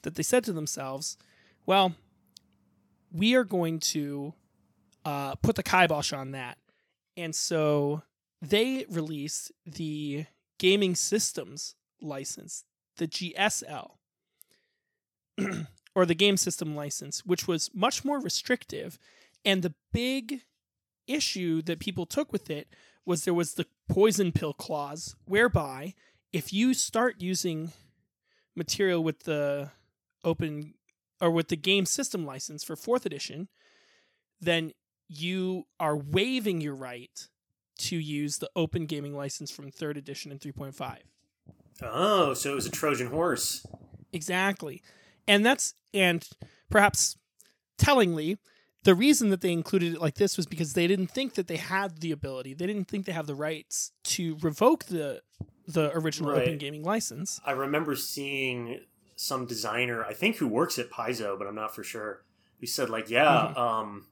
that 0.03 0.15
they 0.15 0.23
said 0.23 0.45
to 0.45 0.53
themselves, 0.53 1.19
well, 1.67 1.95
we 3.13 3.35
are 3.35 3.45
going 3.45 3.81
to 3.81 4.33
uh, 5.05 5.35
put 5.37 5.57
the 5.57 5.63
kibosh 5.63 6.13
on 6.13 6.31
that. 6.33 6.59
And 7.17 7.35
so 7.35 8.03
they 8.41 8.87
released 8.89 9.53
the 9.65 10.27
gaming 10.59 10.95
systems 10.95 11.75
license, 12.01 12.65
the 12.97 13.09
GSL, 13.09 13.93
or 15.95 16.07
the 16.07 16.15
game 16.15 16.37
system 16.37 16.77
license, 16.77 17.25
which 17.25 17.49
was 17.49 17.71
much 17.75 18.05
more 18.05 18.21
restrictive. 18.21 18.99
And 19.45 19.63
the 19.63 19.75
big 19.93 20.43
issue 21.07 21.63
that 21.63 21.81
people 21.81 22.07
took 22.07 22.33
with 22.33 22.51
it 22.51 22.69
was 23.05 23.25
there 23.25 23.35
was 23.35 23.55
the 23.55 23.67
poison 23.89 24.33
pill 24.33 24.53
clause, 24.53 25.15
whereby 25.25 25.95
if 26.33 26.53
you 26.53 26.75
start 26.75 27.21
using 27.21 27.73
material 28.55 29.03
with 29.03 29.21
the 29.21 29.71
open 30.25 30.75
or 31.21 31.31
with 31.31 31.49
the 31.49 31.57
game 31.57 31.87
system 31.87 32.25
license 32.27 32.63
for 32.65 32.77
fourth 32.77 33.07
edition, 33.07 33.49
then 34.41 34.73
you 35.09 35.65
are 35.81 35.97
waiving 35.97 36.61
your 36.61 36.75
right 36.75 37.29
to 37.79 37.97
use 37.97 38.39
the 38.39 38.51
open 38.57 38.87
gaming 38.87 39.15
license 39.17 39.51
from 39.51 39.71
third 39.71 39.97
edition 39.97 40.31
and 40.31 40.41
3.5. 40.41 40.99
Oh, 41.83 42.35
so 42.35 42.53
it 42.53 42.55
was 42.55 42.67
a 42.67 42.71
Trojan 42.71 43.09
horse. 43.09 43.67
Exactly. 44.13 44.83
And 45.29 45.45
that's 45.45 45.75
and 45.93 46.27
perhaps 46.71 47.17
tellingly, 47.79 48.39
the 48.85 48.95
reason 48.95 49.31
that 49.31 49.41
they 49.41 49.53
included 49.53 49.95
it 49.95 50.01
like 50.01 50.15
this 50.15 50.37
was 50.37 50.47
because 50.47 50.73
they 50.75 50.87
didn't 50.87 51.09
think 51.09 51.35
that 51.35 51.49
they 51.49 51.57
had 51.57 52.01
the 52.01 52.13
ability. 52.13 52.55
They 52.55 52.67
didn't 52.67 52.87
think 52.87 53.05
they 53.05 53.13
have 53.13 53.27
the 53.27 53.35
rights 53.35 53.93
to 54.05 54.37
revoke 54.41 54.85
the 54.85 55.23
the 55.67 55.91
original 55.97 56.31
Right. 56.31 56.43
open 56.43 56.59
gaming 56.59 56.83
license. 56.85 57.41
I 57.45 57.51
remember 57.53 57.97
seeing 57.97 58.81
some 59.17 59.47
designer, 59.47 60.05
I 60.05 60.13
think 60.13 60.37
who 60.37 60.47
works 60.47 60.79
at 60.79 60.91
Paizo, 60.91 61.39
but 61.39 61.47
I'm 61.49 61.55
not 61.55 61.75
for 61.75 61.83
sure, 61.83 62.23
who 62.61 62.67
said 62.67 62.91
like, 62.91 63.11
yeah, 63.11 63.25
Mm-hmm. 63.57 63.59
um, 63.59 64.07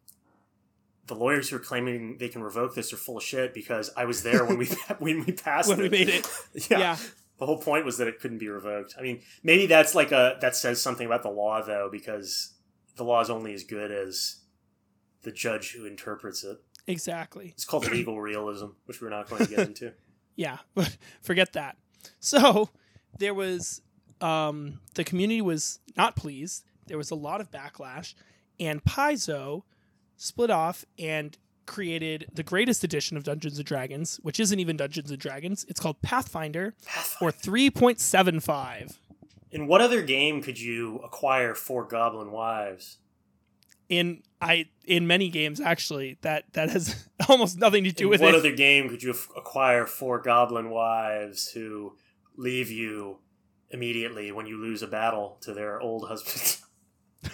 the 1.06 1.14
lawyers 1.14 1.50
who 1.50 1.56
are 1.56 1.60
claiming 1.60 2.16
they 2.18 2.28
can 2.28 2.42
revoke 2.42 2.74
this 2.74 2.90
are 2.92 2.96
full 2.96 3.18
of 3.18 3.22
shit 3.22 3.52
because 3.52 3.90
I 3.96 4.06
was 4.06 4.22
there 4.22 4.44
when 4.44 4.56
we 4.56 4.66
when 4.98 5.24
we 5.24 5.32
passed 5.32 5.68
When 5.68 5.78
we 5.78 5.88
made 5.90 6.08
it. 6.08 6.26
yeah. 6.70 6.78
Yeah. 6.78 6.96
The 7.38 7.46
whole 7.46 7.60
point 7.60 7.84
was 7.84 7.98
that 7.98 8.06
it 8.08 8.20
couldn't 8.20 8.38
be 8.38 8.48
revoked. 8.48 8.94
I 8.98 9.02
mean, 9.02 9.20
maybe 9.42 9.66
that's 9.66 9.94
like 9.94 10.12
a 10.12 10.38
that 10.40 10.54
says 10.56 10.80
something 10.80 11.04
about 11.04 11.22
the 11.22 11.30
law 11.30 11.60
though, 11.62 11.88
because 11.90 12.54
the 12.96 13.02
law 13.04 13.20
is 13.20 13.28
only 13.28 13.52
as 13.52 13.64
good 13.64 13.90
as 13.90 14.36
the 15.22 15.32
judge 15.32 15.72
who 15.72 15.84
interprets 15.84 16.44
it. 16.44 16.58
Exactly. 16.86 17.48
It's 17.48 17.64
called 17.64 17.86
legal 17.90 18.20
realism, 18.20 18.66
which 18.86 19.02
we're 19.02 19.10
not 19.10 19.28
going 19.28 19.44
to 19.44 19.50
get 19.50 19.66
into. 19.68 19.92
Yeah, 20.36 20.58
but 20.74 20.96
forget 21.22 21.52
that. 21.54 21.76
So 22.20 22.70
there 23.18 23.34
was 23.34 23.82
um, 24.20 24.80
the 24.94 25.04
community 25.04 25.40
was 25.42 25.80
not 25.96 26.16
pleased. 26.16 26.64
There 26.86 26.98
was 26.98 27.10
a 27.10 27.14
lot 27.14 27.40
of 27.40 27.50
backlash, 27.50 28.14
and 28.60 28.82
Paizo 28.84 29.62
split 30.16 30.50
off 30.50 30.84
and 30.98 31.36
created 31.66 32.26
the 32.32 32.42
greatest 32.42 32.84
edition 32.84 33.16
of 33.16 33.24
Dungeons 33.24 33.56
and 33.58 33.66
Dragons, 33.66 34.20
which 34.22 34.38
isn't 34.38 34.60
even 34.60 34.76
Dungeons 34.76 35.10
and 35.10 35.18
Dragons. 35.18 35.64
It's 35.68 35.80
called 35.80 36.02
Pathfinder, 36.02 36.74
or 37.20 37.30
3.75. 37.32 38.98
In 39.50 39.66
what 39.66 39.80
other 39.80 40.02
game 40.02 40.42
could 40.42 40.58
you 40.58 40.98
acquire 40.98 41.54
four 41.54 41.84
goblin 41.84 42.32
wives? 42.32 42.98
In 43.88 44.22
I 44.40 44.66
in 44.86 45.06
many 45.06 45.28
games 45.28 45.60
actually 45.60 46.16
that 46.22 46.44
that 46.54 46.70
has 46.70 47.06
almost 47.28 47.58
nothing 47.58 47.84
to 47.84 47.92
do 47.92 48.04
In 48.04 48.10
with 48.10 48.20
what 48.22 48.34
it. 48.34 48.38
other 48.38 48.52
game 48.52 48.88
could 48.88 49.02
you 49.02 49.14
acquire 49.36 49.86
four 49.86 50.20
goblin 50.20 50.70
wives 50.70 51.48
who 51.50 51.94
leave 52.36 52.70
you 52.70 53.18
immediately 53.74 54.32
when 54.32 54.46
you 54.46 54.56
lose 54.56 54.82
a 54.82 54.86
battle 54.86 55.36
to 55.42 55.52
their 55.52 55.80
old 55.80 56.08
husbands? 56.08 56.62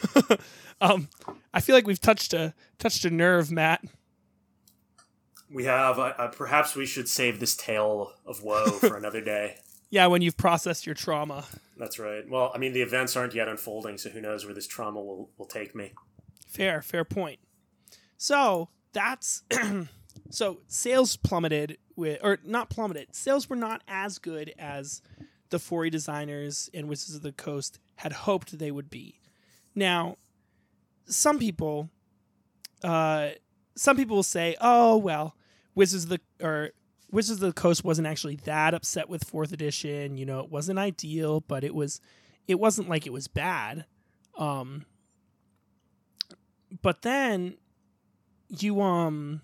um, 0.80 1.08
I 1.52 1.60
feel 1.60 1.74
like 1.74 1.86
we've 1.86 2.00
touched 2.00 2.32
a 2.32 2.54
touched 2.78 3.04
a 3.04 3.10
nerve, 3.10 3.50
Matt. 3.50 3.84
We 5.52 5.64
have. 5.64 5.98
Uh, 5.98 6.12
uh, 6.16 6.28
perhaps 6.28 6.74
we 6.74 6.86
should 6.86 7.08
save 7.08 7.40
this 7.40 7.56
tale 7.56 8.12
of 8.24 8.42
woe 8.42 8.66
for 8.80 8.96
another 8.96 9.20
day. 9.20 9.56
Yeah, 9.90 10.06
when 10.06 10.22
you've 10.22 10.36
processed 10.36 10.86
your 10.86 10.94
trauma. 10.94 11.44
That's 11.76 11.98
right. 11.98 12.28
Well, 12.28 12.52
I 12.54 12.58
mean, 12.58 12.72
the 12.72 12.82
events 12.82 13.16
aren't 13.16 13.34
yet 13.34 13.48
unfolding, 13.48 13.98
so 13.98 14.10
who 14.10 14.20
knows 14.20 14.44
where 14.44 14.54
this 14.54 14.68
trauma 14.68 15.00
will, 15.00 15.30
will 15.36 15.46
take 15.46 15.74
me. 15.74 15.92
Fair, 16.46 16.80
fair 16.80 17.04
point. 17.04 17.40
So 18.16 18.68
that's 18.92 19.42
so 20.30 20.60
sales 20.68 21.16
plummeted 21.16 21.78
with, 21.96 22.20
or 22.22 22.38
not 22.44 22.70
plummeted. 22.70 23.16
Sales 23.16 23.50
were 23.50 23.56
not 23.56 23.82
as 23.88 24.18
good 24.18 24.54
as 24.58 25.02
the 25.50 25.58
4E 25.58 25.90
designers 25.90 26.70
and 26.72 26.88
Wizards 26.88 27.16
of 27.16 27.22
the 27.22 27.32
Coast 27.32 27.78
had 27.96 28.12
hoped 28.12 28.58
they 28.58 28.70
would 28.70 28.90
be. 28.90 29.20
Now, 29.74 30.16
some 31.06 31.38
people, 31.38 31.90
uh, 32.82 33.30
some 33.76 33.96
people 33.96 34.16
will 34.16 34.22
say, 34.22 34.56
"Oh 34.60 34.96
well, 34.96 35.36
Wizards 35.74 36.04
of 36.04 36.10
the 36.10 36.20
or 36.44 36.70
Wizards 37.10 37.42
of 37.42 37.54
the 37.54 37.60
Coast 37.60 37.84
wasn't 37.84 38.06
actually 38.06 38.36
that 38.36 38.74
upset 38.74 39.08
with 39.08 39.24
fourth 39.24 39.52
edition. 39.52 40.16
You 40.16 40.26
know, 40.26 40.40
it 40.40 40.50
wasn't 40.50 40.78
ideal, 40.78 41.40
but 41.40 41.64
it 41.64 41.74
was, 41.74 42.00
it 42.46 42.58
wasn't 42.58 42.88
like 42.88 43.06
it 43.06 43.12
was 43.12 43.28
bad." 43.28 43.84
Um, 44.38 44.86
but 46.82 47.02
then 47.02 47.56
you 48.48 48.80
um 48.80 49.42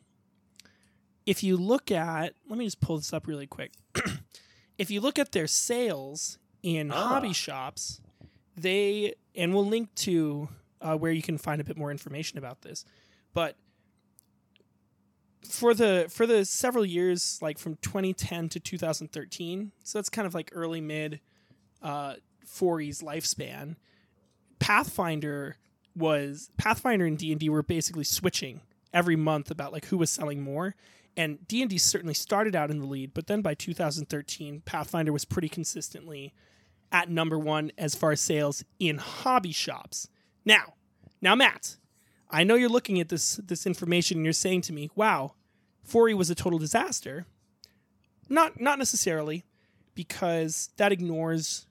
if 1.27 1.43
you 1.43 1.57
look 1.57 1.91
at 1.91 2.35
let 2.49 2.59
me 2.59 2.65
just 2.65 2.81
pull 2.81 2.97
this 2.97 3.13
up 3.13 3.27
really 3.27 3.47
quick 3.47 3.73
if 4.78 4.90
you 4.90 5.00
look 5.00 5.18
at 5.18 5.33
their 5.33 5.47
sales 5.47 6.38
in 6.62 6.90
Ah. 6.92 7.09
hobby 7.09 7.33
shops 7.33 8.00
they 8.56 9.14
and 9.35 9.54
we'll 9.54 9.66
link 9.66 9.95
to 9.95 10.49
uh, 10.80 10.97
where 10.97 11.12
you 11.12 11.23
can 11.23 11.38
find 11.38 11.61
a 11.61 11.64
bit 11.64 11.76
more 11.76 11.90
information 11.90 12.38
about 12.38 12.62
this 12.62 12.85
but 13.35 13.56
for 15.49 15.75
the 15.75 16.06
for 16.11 16.26
the 16.26 16.45
several 16.45 16.85
years 16.85 17.38
like 17.40 17.59
from 17.59 17.76
2010 17.76 18.49
to 18.49 18.61
2013 18.61 19.73
so 19.85 19.99
that's 19.99 20.09
kind 20.09 20.26
of 20.26 20.35
like 20.35 20.50
early 20.52 20.80
mid 20.80 21.21
uh 21.83 22.14
4e's 22.47 23.02
lifespan 23.02 23.76
pathfinder 24.59 25.56
was 25.95 26.50
Pathfinder 26.59 27.06
and 27.06 27.16
D 27.16 27.30
and 27.33 27.40
D 27.40 27.49
were 27.49 27.62
basically 27.62 28.04
switching 28.04 28.61
every 28.92 29.16
month 29.16 29.50
about 29.50 29.73
like 29.73 29.87
who 29.87 29.97
was 29.97 30.11
selling 30.11 30.42
more, 30.42 30.75
and 31.16 31.46
D 31.49 31.62
and 31.62 31.70
D 31.70 31.78
certainly 31.78 32.14
started 32.14 32.54
out 32.54 32.70
in 32.70 32.78
the 32.78 32.87
lead, 32.87 33.14
but 33.14 33.26
then 33.26 33.42
by 33.42 33.54
2013, 33.54 34.62
Pathfinder 34.64 35.12
was 35.12 35.25
pretty 35.25 35.49
consistently 35.49 36.35
at 36.92 37.08
number 37.08 37.38
one 37.38 37.73
as 37.78 37.94
far 37.94 38.12
as 38.12 38.20
sales 38.20 38.64
in 38.78 38.99
hobby 38.99 39.52
shops. 39.52 40.08
Now, 40.44 40.75
now 41.20 41.35
Matt, 41.35 41.76
I 42.30 42.44
know 42.44 42.54
you're 42.54 42.68
looking 42.68 43.00
at 43.00 43.08
this 43.08 43.37
this 43.37 43.66
information 43.66 44.18
and 44.18 44.25
you're 44.25 44.32
saying 44.32 44.62
to 44.62 44.73
me, 44.73 44.90
"Wow, 44.94 45.35
4E 45.88 46.14
was 46.14 46.30
a 46.30 46.35
total 46.35 46.58
disaster." 46.58 47.26
Not 48.28 48.61
not 48.61 48.78
necessarily, 48.78 49.44
because 49.94 50.70
that 50.76 50.92
ignores 50.92 51.66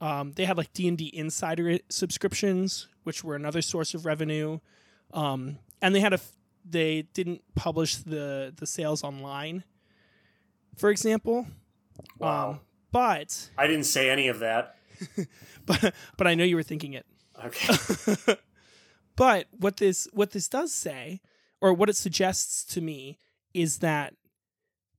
um, 0.00 0.32
they 0.32 0.44
had 0.44 0.56
like 0.56 0.72
D 0.72 0.88
and 0.88 0.98
D 0.98 1.10
Insider 1.12 1.78
subscriptions, 1.88 2.88
which 3.04 3.24
were 3.24 3.36
another 3.36 3.62
source 3.62 3.94
of 3.94 4.04
revenue, 4.04 4.60
um, 5.12 5.58
and 5.80 5.94
they 5.94 6.00
had 6.00 6.12
a 6.12 6.20
they 6.64 7.02
didn't 7.02 7.42
publish 7.54 7.96
the 7.96 8.52
the 8.56 8.66
sales 8.66 9.04
online, 9.04 9.64
for 10.76 10.90
example. 10.90 11.46
Wow. 12.18 12.50
Um, 12.50 12.60
but 12.90 13.50
I 13.58 13.66
didn't 13.66 13.84
say 13.84 14.10
any 14.10 14.28
of 14.28 14.38
that. 14.38 14.76
but 15.66 15.94
but 16.16 16.26
I 16.26 16.34
know 16.34 16.44
you 16.44 16.56
were 16.56 16.62
thinking 16.62 16.94
it. 16.94 17.06
Okay. 17.44 18.36
but 19.16 19.46
what 19.50 19.78
this 19.78 20.08
what 20.12 20.30
this 20.30 20.48
does 20.48 20.72
say, 20.72 21.20
or 21.60 21.72
what 21.72 21.88
it 21.88 21.96
suggests 21.96 22.64
to 22.74 22.80
me, 22.80 23.18
is 23.52 23.78
that 23.78 24.14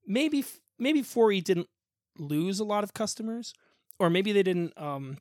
maybe 0.05 0.43
maybe 0.77 1.01
4E 1.01 1.43
didn't 1.43 1.69
lose 2.17 2.59
a 2.59 2.65
lot 2.65 2.83
of 2.83 2.93
customers, 2.93 3.53
or 3.99 4.09
maybe 4.09 4.31
they 4.31 4.43
didn't 4.43 4.73
um 4.77 5.17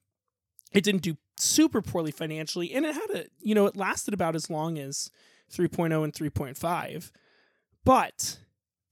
it 0.72 0.82
didn't 0.82 1.02
do 1.02 1.16
super 1.38 1.80
poorly 1.80 2.10
financially, 2.10 2.72
and 2.72 2.84
it 2.84 2.94
had 2.94 3.10
a 3.14 3.24
you 3.40 3.54
know 3.54 3.66
it 3.66 3.76
lasted 3.76 4.14
about 4.14 4.34
as 4.34 4.50
long 4.50 4.78
as 4.78 5.10
3.0 5.52 6.04
and 6.04 6.12
3.5, 6.12 7.10
but 7.84 8.38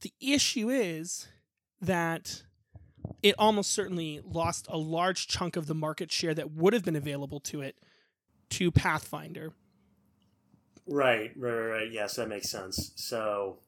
the 0.02 0.12
issue 0.20 0.68
is 0.68 1.28
that 1.80 2.42
it 3.22 3.34
almost 3.38 3.72
certainly 3.72 4.20
lost 4.24 4.66
a 4.68 4.76
large 4.76 5.26
chunk 5.26 5.56
of 5.56 5.66
the 5.66 5.74
market 5.74 6.10
share 6.12 6.34
that 6.34 6.52
would 6.52 6.72
have 6.72 6.84
been 6.84 6.96
available 6.96 7.40
to 7.40 7.60
it 7.60 7.76
to 8.50 8.70
Pathfinder. 8.70 9.52
right, 10.86 11.32
right, 11.36 11.52
right, 11.52 11.66
right. 11.68 11.92
Yes, 11.92 12.16
that 12.16 12.28
makes 12.28 12.50
sense. 12.50 12.92
So 12.96 13.58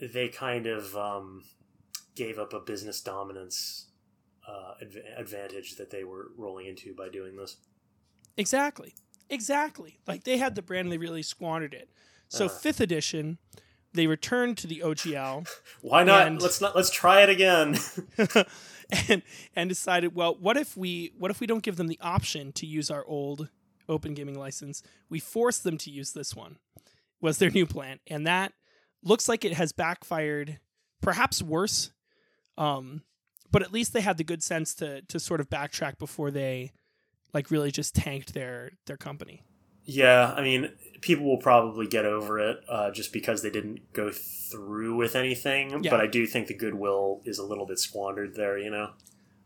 they 0.00 0.28
kind 0.28 0.66
of 0.66 0.96
um, 0.96 1.44
gave 2.14 2.38
up 2.38 2.52
a 2.52 2.60
business 2.60 3.00
dominance 3.00 3.86
uh, 4.48 4.74
adv- 4.82 5.04
advantage 5.16 5.76
that 5.76 5.90
they 5.90 6.04
were 6.04 6.28
rolling 6.36 6.66
into 6.66 6.94
by 6.94 7.08
doing 7.08 7.36
this. 7.36 7.56
Exactly. 8.36 8.94
Exactly. 9.30 9.98
Like 10.06 10.24
they 10.24 10.36
had 10.36 10.54
the 10.54 10.62
brand 10.62 10.86
and 10.86 10.92
they 10.92 10.98
really 10.98 11.22
squandered 11.22 11.72
it. 11.74 11.88
So 12.28 12.46
Uh. 12.46 12.48
fifth 12.48 12.80
edition, 12.80 13.38
they 13.92 14.06
returned 14.06 14.58
to 14.58 14.66
the 14.66 14.80
OGL 14.84 15.48
Why 15.80 16.04
not? 16.04 16.40
Let's 16.42 16.60
not. 16.60 16.76
Let's 16.76 16.90
try 16.90 17.22
it 17.22 17.28
again. 17.30 17.78
and 19.08 19.22
and 19.56 19.68
decided, 19.68 20.14
well, 20.14 20.34
what 20.34 20.56
if 20.56 20.76
we 20.76 21.12
what 21.18 21.30
if 21.30 21.40
we 21.40 21.46
don't 21.46 21.62
give 21.62 21.76
them 21.76 21.86
the 21.88 21.98
option 22.00 22.52
to 22.52 22.66
use 22.66 22.90
our 22.90 23.04
old 23.06 23.48
open 23.88 24.14
gaming 24.14 24.38
license? 24.38 24.82
We 25.08 25.20
force 25.20 25.58
them 25.58 25.78
to 25.78 25.90
use 25.90 26.12
this 26.12 26.34
one. 26.34 26.58
Was 27.20 27.38
their 27.38 27.50
new 27.50 27.66
plan. 27.66 28.00
And 28.06 28.26
that 28.26 28.52
looks 29.02 29.28
like 29.28 29.44
it 29.44 29.54
has 29.54 29.72
backfired 29.72 30.58
perhaps 31.00 31.42
worse. 31.42 31.92
Um 32.58 33.02
but 33.52 33.62
at 33.62 33.72
least 33.72 33.92
they 33.92 34.00
had 34.00 34.16
the 34.16 34.24
good 34.24 34.42
sense 34.42 34.74
to 34.76 35.02
to 35.02 35.18
sort 35.20 35.40
of 35.40 35.48
backtrack 35.50 35.98
before 35.98 36.30
they 36.30 36.72
like 37.32 37.50
really 37.50 37.70
just 37.70 37.94
tanked 37.94 38.34
their 38.34 38.72
their 38.86 38.96
company. 38.96 39.42
Yeah, 39.84 40.34
I 40.36 40.42
mean, 40.42 40.70
people 41.00 41.24
will 41.24 41.38
probably 41.38 41.86
get 41.86 42.04
over 42.04 42.38
it 42.38 42.60
uh, 42.68 42.90
just 42.90 43.12
because 43.12 43.42
they 43.42 43.50
didn't 43.50 43.92
go 43.92 44.10
through 44.10 44.96
with 44.96 45.16
anything. 45.16 45.82
Yeah. 45.82 45.90
But 45.90 46.00
I 46.00 46.06
do 46.06 46.26
think 46.26 46.46
the 46.46 46.54
goodwill 46.54 47.22
is 47.24 47.38
a 47.38 47.44
little 47.44 47.66
bit 47.66 47.78
squandered 47.78 48.34
there. 48.34 48.58
You 48.58 48.70
know. 48.70 48.90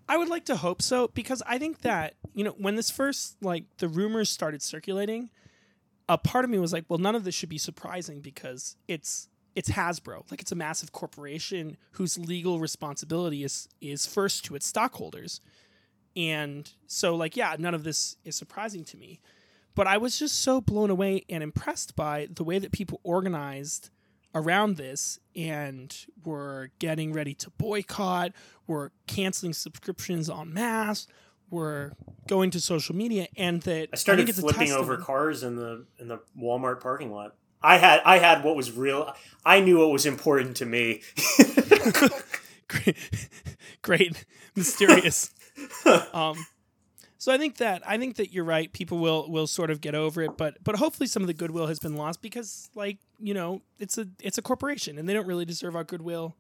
I 0.08 0.18
would 0.18 0.28
like 0.28 0.44
to 0.46 0.56
hope 0.56 0.82
so 0.82 1.08
because 1.14 1.42
I 1.46 1.58
think 1.58 1.80
that 1.80 2.14
you 2.34 2.44
know 2.44 2.54
when 2.58 2.76
this 2.76 2.90
first 2.90 3.36
like 3.42 3.64
the 3.78 3.88
rumors 3.88 4.28
started 4.28 4.62
circulating, 4.62 5.30
a 6.08 6.18
part 6.18 6.44
of 6.44 6.50
me 6.50 6.58
was 6.58 6.72
like, 6.72 6.84
well, 6.88 6.98
none 6.98 7.14
of 7.14 7.24
this 7.24 7.34
should 7.34 7.48
be 7.48 7.58
surprising 7.58 8.20
because 8.20 8.76
it's 8.88 9.28
it's 9.54 9.70
Hasbro, 9.70 10.30
like 10.30 10.40
it's 10.40 10.52
a 10.52 10.56
massive 10.56 10.92
corporation 10.92 11.76
whose 11.92 12.18
legal 12.18 12.58
responsibility 12.58 13.44
is 13.44 13.68
is 13.80 14.06
first 14.06 14.44
to 14.46 14.54
its 14.54 14.66
stockholders, 14.66 15.40
and 16.16 16.71
so 16.87 17.14
like 17.14 17.37
yeah, 17.37 17.56
none 17.59 17.75
of 17.75 17.85
this 17.85 18.16
is 18.25 18.37
surprising 18.37 18.85
to 18.85 18.97
me, 18.97 19.21
But 19.75 19.87
I 19.87 19.97
was 19.97 20.18
just 20.18 20.40
so 20.40 20.61
blown 20.61 20.90
away 20.90 21.25
and 21.28 21.42
impressed 21.42 21.97
by 21.97 22.28
the 22.33 22.44
way 22.44 22.59
that 22.59 22.73
people 22.73 23.00
organized 23.02 23.90
around 24.35 24.76
this 24.76 25.18
and 25.37 25.97
were 26.25 26.71
getting 26.78 27.12
ready 27.12 27.35
to 27.35 27.50
boycott, 27.50 28.33
were 28.66 28.92
canceling 29.06 29.52
subscriptions 29.52 30.28
en 30.28 30.52
masse, 30.52 31.06
were 31.50 31.92
going 32.28 32.50
to 32.50 32.61
social 32.61 32.94
media, 32.97 33.28
and 33.37 33.62
that 33.62 33.90
I 33.92 33.97
started 33.97 34.26
think 34.26 34.30
it's 34.30 34.38
a 34.38 34.42
flipping 34.42 34.73
over 34.73 34.97
cars 34.97 35.42
in 35.42 35.56
the 35.56 35.87
in 35.99 36.09
the 36.09 36.21
Walmart 36.38 36.80
parking 36.80 37.12
lot. 37.12 37.37
I 37.62 37.78
had 37.78 38.02
I 38.04 38.18
had 38.18 38.44
what 38.44 38.56
was 38.56 38.73
real. 38.73 39.14
I 39.44 39.61
knew 39.61 39.78
what 39.78 39.90
was 39.90 40.04
important 40.04 40.56
to 40.59 40.66
me. 40.66 41.02
great, 42.68 42.97
great, 43.83 44.25
mysterious. 44.54 45.30
um, 46.12 46.46
so 47.18 47.32
I 47.32 47.38
think 47.38 47.56
that 47.58 47.82
I 47.88 47.96
think 47.99 48.16
that 48.16 48.32
you're 48.32 48.44
right. 48.44 48.73
People 48.73 48.99
will 48.99 49.30
will 49.30 49.46
sort 49.46 49.70
of 49.70 49.80
get 49.80 49.94
over 49.94 50.23
it, 50.23 50.37
but 50.37 50.62
but 50.62 50.76
hopefully 50.76 51.06
some 51.06 51.23
of 51.23 51.26
the 51.26 51.34
goodwill 51.34 51.66
has 51.66 51.78
been 51.78 51.96
lost 51.96 52.20
because 52.23 52.68
like 52.75 52.99
you 53.18 53.34
know 53.34 53.62
it's 53.78 53.96
a 53.99 54.06
it's 54.20 54.37
a 54.38 54.42
corporation 54.42 54.99
and 54.99 55.08
they 55.08 55.14
don't 55.14 55.26
really 55.26 55.44
deserve 55.44 55.75
our 55.76 55.84
goodwill. 55.84 56.37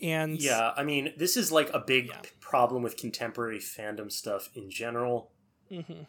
And 0.00 0.40
yeah, 0.40 0.72
I 0.76 0.82
mean, 0.82 1.12
this 1.16 1.36
is 1.36 1.52
like 1.52 1.70
a 1.72 1.78
big 1.78 2.06
Yeah. 2.08 2.22
problem 2.40 2.82
with 2.82 2.96
contemporary 2.96 3.58
fandom 3.58 4.10
stuff 4.10 4.50
in 4.54 4.70
general. 4.70 5.30
mhm. 5.70 6.06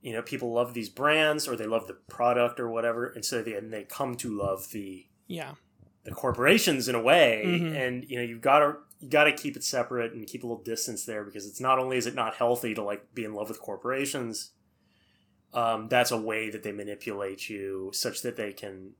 You 0.00 0.12
know, 0.12 0.20
people 0.22 0.52
love 0.52 0.74
these 0.74 0.90
brands 0.90 1.48
or 1.48 1.56
they 1.56 1.66
love 1.66 1.86
the 1.86 1.94
product 1.94 2.60
or 2.60 2.68
whatever, 2.68 3.06
and 3.06 3.24
so 3.24 3.42
they 3.42 3.54
and 3.54 3.72
they 3.72 3.84
come 3.84 4.14
to 4.16 4.30
love 4.30 4.70
the 4.70 5.06
yeah, 5.26 5.54
the 6.04 6.10
corporations 6.12 6.88
in 6.88 6.94
a 6.94 7.00
way 7.00 7.42
Mhm. 7.46 7.74
and 7.74 8.04
you 8.10 8.16
know 8.18 8.22
you've 8.22 8.42
got 8.42 8.58
to 8.60 8.76
you 9.04 9.10
got 9.10 9.24
to 9.24 9.32
keep 9.32 9.56
it 9.56 9.64
separate 9.64 10.12
and 10.12 10.26
keep 10.26 10.42
a 10.42 10.46
little 10.46 10.62
distance 10.62 11.04
there 11.04 11.24
because 11.24 11.46
it's 11.46 11.60
not 11.60 11.78
only 11.78 11.96
is 11.96 12.06
it 12.06 12.14
not 12.14 12.34
healthy 12.34 12.74
to 12.74 12.82
like 12.82 13.14
be 13.14 13.24
in 13.24 13.34
love 13.34 13.48
with 13.48 13.60
corporations 13.60 14.50
um, 15.52 15.88
that's 15.88 16.10
a 16.10 16.18
way 16.18 16.50
that 16.50 16.62
they 16.64 16.72
manipulate 16.72 17.48
you 17.48 17.90
such 17.92 18.22
that 18.22 18.36
they 18.36 18.52
can 18.52 18.90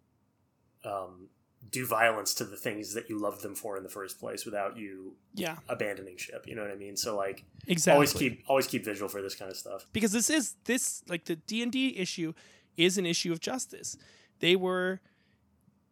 um, 0.85 1.29
do 1.71 1.85
violence 1.85 2.35
to 2.35 2.45
the 2.45 2.57
things 2.57 2.95
that 2.95 3.09
you 3.09 3.19
loved 3.19 3.43
them 3.43 3.55
for 3.55 3.77
in 3.77 3.83
the 3.83 3.89
first 3.89 4.21
place 4.21 4.45
without 4.45 4.77
you 4.77 5.15
yeah, 5.35 5.57
abandoning 5.69 6.17
ship 6.17 6.47
you 6.47 6.55
know 6.55 6.63
what 6.63 6.71
i 6.71 6.77
mean 6.77 6.97
so 6.97 7.17
like 7.17 7.45
exactly. 7.67 7.95
always 7.95 8.13
keep 8.13 8.45
always 8.47 8.67
keep 8.67 8.85
visual 8.85 9.09
for 9.09 9.23
this 9.23 9.35
kind 9.35 9.51
of 9.51 9.57
stuff 9.57 9.87
because 9.93 10.13
this 10.13 10.31
is 10.31 10.55
this 10.65 11.03
like 11.09 11.25
the 11.25 11.37
D&D 11.37 11.97
issue 11.97 12.33
is 12.77 12.99
an 12.99 13.07
issue 13.07 13.33
of 13.33 13.41
justice. 13.41 13.97
They 14.41 14.57
were 14.57 15.01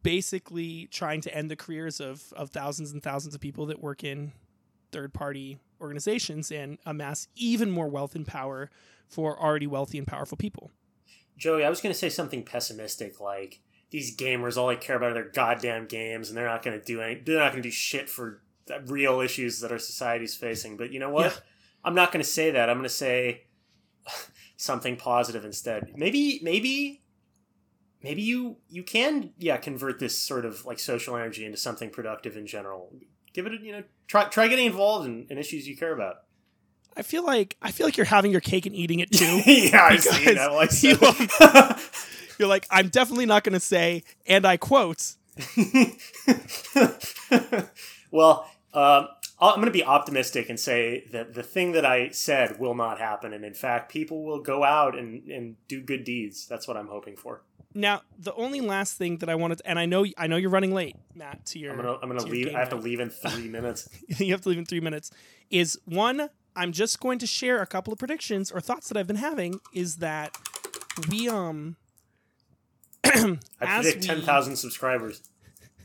basically 0.02 0.88
trying 0.90 1.20
to 1.20 1.34
end 1.34 1.50
the 1.50 1.56
careers 1.56 2.00
of 2.00 2.32
of 2.34 2.50
thousands 2.50 2.92
and 2.92 3.02
thousands 3.02 3.34
of 3.34 3.40
people 3.40 3.66
that 3.66 3.80
work 3.80 4.04
in 4.04 4.32
third 4.90 5.12
party 5.12 5.58
organizations 5.80 6.52
and 6.52 6.78
amass 6.86 7.28
even 7.34 7.70
more 7.70 7.88
wealth 7.88 8.14
and 8.14 8.26
power 8.26 8.70
for 9.08 9.40
already 9.40 9.66
wealthy 9.66 9.98
and 9.98 10.06
powerful 10.06 10.36
people. 10.36 10.70
Joey, 11.36 11.64
I 11.64 11.70
was 11.70 11.80
going 11.80 11.92
to 11.92 11.98
say 11.98 12.08
something 12.08 12.44
pessimistic 12.44 13.20
like 13.20 13.60
these 13.90 14.16
gamers 14.16 14.56
all 14.56 14.68
they 14.68 14.76
care 14.76 14.96
about 14.96 15.10
are 15.10 15.14
their 15.14 15.30
goddamn 15.30 15.86
games 15.86 16.28
and 16.28 16.36
they're 16.36 16.46
not 16.46 16.62
going 16.62 16.78
to 16.78 16.84
do 16.84 17.00
any 17.00 17.16
they're 17.16 17.38
not 17.38 17.52
going 17.52 17.62
to 17.62 17.68
do 17.68 17.72
shit 17.72 18.08
for 18.08 18.42
the 18.66 18.80
real 18.86 19.20
issues 19.20 19.60
that 19.60 19.72
our 19.72 19.78
society's 19.78 20.34
facing. 20.34 20.76
But 20.76 20.92
you 20.92 20.98
know 20.98 21.10
what? 21.10 21.32
Yeah. 21.32 21.38
I'm 21.84 21.94
not 21.94 22.12
going 22.12 22.22
to 22.22 22.28
say 22.28 22.50
that. 22.52 22.70
I'm 22.70 22.76
going 22.76 22.84
to 22.84 22.88
say 22.88 23.42
something 24.56 24.96
positive 24.96 25.44
instead. 25.44 25.92
Maybe 25.96 26.40
maybe 26.42 27.02
maybe 28.02 28.22
you 28.22 28.56
you 28.68 28.82
can 28.82 29.32
yeah 29.38 29.56
convert 29.56 29.98
this 29.98 30.18
sort 30.18 30.44
of 30.44 30.64
like 30.64 30.78
social 30.78 31.16
energy 31.16 31.44
into 31.44 31.58
something 31.58 31.90
productive 31.90 32.36
in 32.36 32.46
general. 32.46 32.92
Give 33.32 33.46
it 33.46 33.52
a, 33.52 33.56
you 33.56 33.72
know 33.72 33.82
try 34.06 34.24
try 34.24 34.48
getting 34.48 34.66
involved 34.66 35.06
in, 35.06 35.26
in 35.30 35.38
issues 35.38 35.66
you 35.66 35.76
care 35.76 35.92
about. 35.92 36.16
I 36.96 37.02
feel 37.02 37.24
like 37.24 37.56
I 37.62 37.70
feel 37.70 37.86
like 37.86 37.96
you're 37.96 38.06
having 38.06 38.30
your 38.30 38.40
cake 38.40 38.66
and 38.66 38.74
eating 38.74 39.00
it 39.00 39.10
too. 39.12 39.42
yeah, 39.46 39.84
I 39.84 39.96
see 39.96 40.34
that. 40.34 40.50
I 40.50 40.68
you, 40.80 41.76
you're 42.38 42.48
like 42.48 42.66
I'm 42.70 42.88
definitely 42.88 43.26
not 43.26 43.44
going 43.44 43.54
to 43.54 43.60
say 43.60 44.04
and 44.26 44.46
I 44.46 44.56
quote 44.56 45.14
well, 48.10 48.50
um, 48.74 49.08
I'm 49.40 49.56
going 49.56 49.66
to 49.66 49.72
be 49.72 49.84
optimistic 49.84 50.48
and 50.50 50.60
say 50.60 51.06
that 51.12 51.34
the 51.34 51.42
thing 51.42 51.72
that 51.72 51.86
I 51.86 52.10
said 52.10 52.58
will 52.58 52.74
not 52.74 52.98
happen, 52.98 53.32
and 53.32 53.44
in 53.44 53.54
fact, 53.54 53.90
people 53.90 54.24
will 54.24 54.40
go 54.40 54.62
out 54.62 54.96
and, 54.96 55.26
and 55.28 55.56
do 55.68 55.80
good 55.80 56.04
deeds. 56.04 56.46
That's 56.46 56.68
what 56.68 56.76
I'm 56.76 56.88
hoping 56.88 57.16
for. 57.16 57.42
Now, 57.74 58.02
the 58.18 58.34
only 58.34 58.60
last 58.60 58.98
thing 58.98 59.18
that 59.18 59.28
I 59.28 59.34
wanted, 59.34 59.58
to, 59.58 59.68
and 59.68 59.78
I 59.78 59.86
know, 59.86 60.04
I 60.18 60.26
know 60.26 60.36
you're 60.36 60.50
running 60.50 60.74
late, 60.74 60.96
Matt. 61.14 61.46
To 61.46 61.58
your, 61.58 61.72
I'm 61.72 61.76
gonna 61.76 61.98
I'm 62.02 62.08
gonna 62.08 62.20
to 62.20 62.26
leave. 62.26 62.54
I 62.54 62.58
have 62.58 62.68
to 62.70 62.76
leave 62.76 63.00
in 63.00 63.10
three 63.10 63.48
minutes. 63.48 63.88
you 64.18 64.32
have 64.32 64.42
to 64.42 64.48
leave 64.48 64.58
in 64.58 64.66
three 64.66 64.80
minutes. 64.80 65.10
Is 65.50 65.78
one, 65.84 66.28
I'm 66.54 66.72
just 66.72 67.00
going 67.00 67.18
to 67.20 67.26
share 67.26 67.62
a 67.62 67.66
couple 67.66 67.92
of 67.92 67.98
predictions 67.98 68.50
or 68.50 68.60
thoughts 68.60 68.88
that 68.88 68.96
I've 68.96 69.06
been 69.06 69.16
having. 69.16 69.60
Is 69.72 69.96
that 69.96 70.36
we 71.08 71.28
um, 71.28 71.76
I 73.04 73.38
predict 73.60 74.02
ten 74.02 74.22
thousand 74.22 74.56
subscribers. 74.56 75.22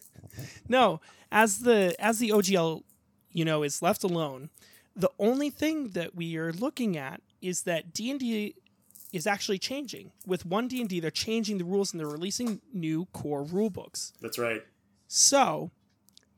no, 0.68 1.00
as 1.32 1.60
the 1.60 1.96
as 2.00 2.20
the 2.20 2.30
OGL, 2.30 2.84
you 3.32 3.46
know, 3.46 3.64
is 3.64 3.82
left 3.82 4.04
alone. 4.04 4.50
The 4.96 5.12
only 5.20 5.52
thing 5.52 5.90
that 5.90 6.16
we 6.16 6.38
are 6.38 6.52
looking 6.52 6.98
at 6.98 7.22
is 7.42 7.64
that 7.64 7.94
D 7.94 8.10
and 8.10 8.20
D 8.20 8.56
is 9.18 9.28
actually 9.28 9.60
changing. 9.60 10.12
With 10.26 10.46
one 10.46 10.68
D 10.68 10.80
and 10.80 10.90
D, 10.90 11.00
they're 11.02 11.12
changing 11.12 11.58
the 11.58 11.66
rules 11.66 11.92
and 11.92 12.00
they're 12.00 12.08
releasing 12.08 12.62
new 12.74 13.06
core 13.14 13.44
rule 13.44 13.70
books. 13.70 14.14
That's 14.22 14.38
right. 14.40 14.64
So, 15.08 15.72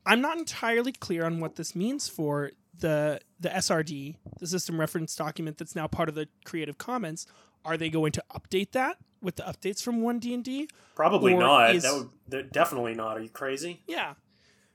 I'm 0.04 0.20
not 0.20 0.38
entirely 0.38 0.92
clear 0.92 1.24
on 1.24 1.40
what 1.40 1.56
this 1.56 1.76
means 1.76 2.08
for 2.08 2.50
the 2.78 3.20
the 3.38 3.48
SRD, 3.50 4.16
the 4.38 4.46
system 4.46 4.80
reference 4.80 5.14
document 5.14 5.58
that's 5.58 5.76
now 5.76 5.86
part 5.86 6.08
of 6.08 6.14
the 6.14 6.28
Creative 6.44 6.76
Commons. 6.78 7.26
Are 7.64 7.76
they 7.76 7.90
going 7.90 8.12
to 8.12 8.24
update 8.34 8.72
that 8.72 8.96
with 9.20 9.36
the 9.36 9.42
updates 9.42 9.82
from 9.82 10.00
one 10.02 10.18
D 10.18 10.32
and 10.34 10.42
D? 10.42 10.68
Probably 10.94 11.34
Or 11.34 11.40
not. 11.40 11.74
is- 11.74 11.82
That 11.82 12.08
would 12.30 12.52
definitely 12.52 12.94
not. 12.94 13.18
Are 13.18 13.20
you 13.22 13.28
crazy? 13.28 13.82
Yeah. 13.86 14.14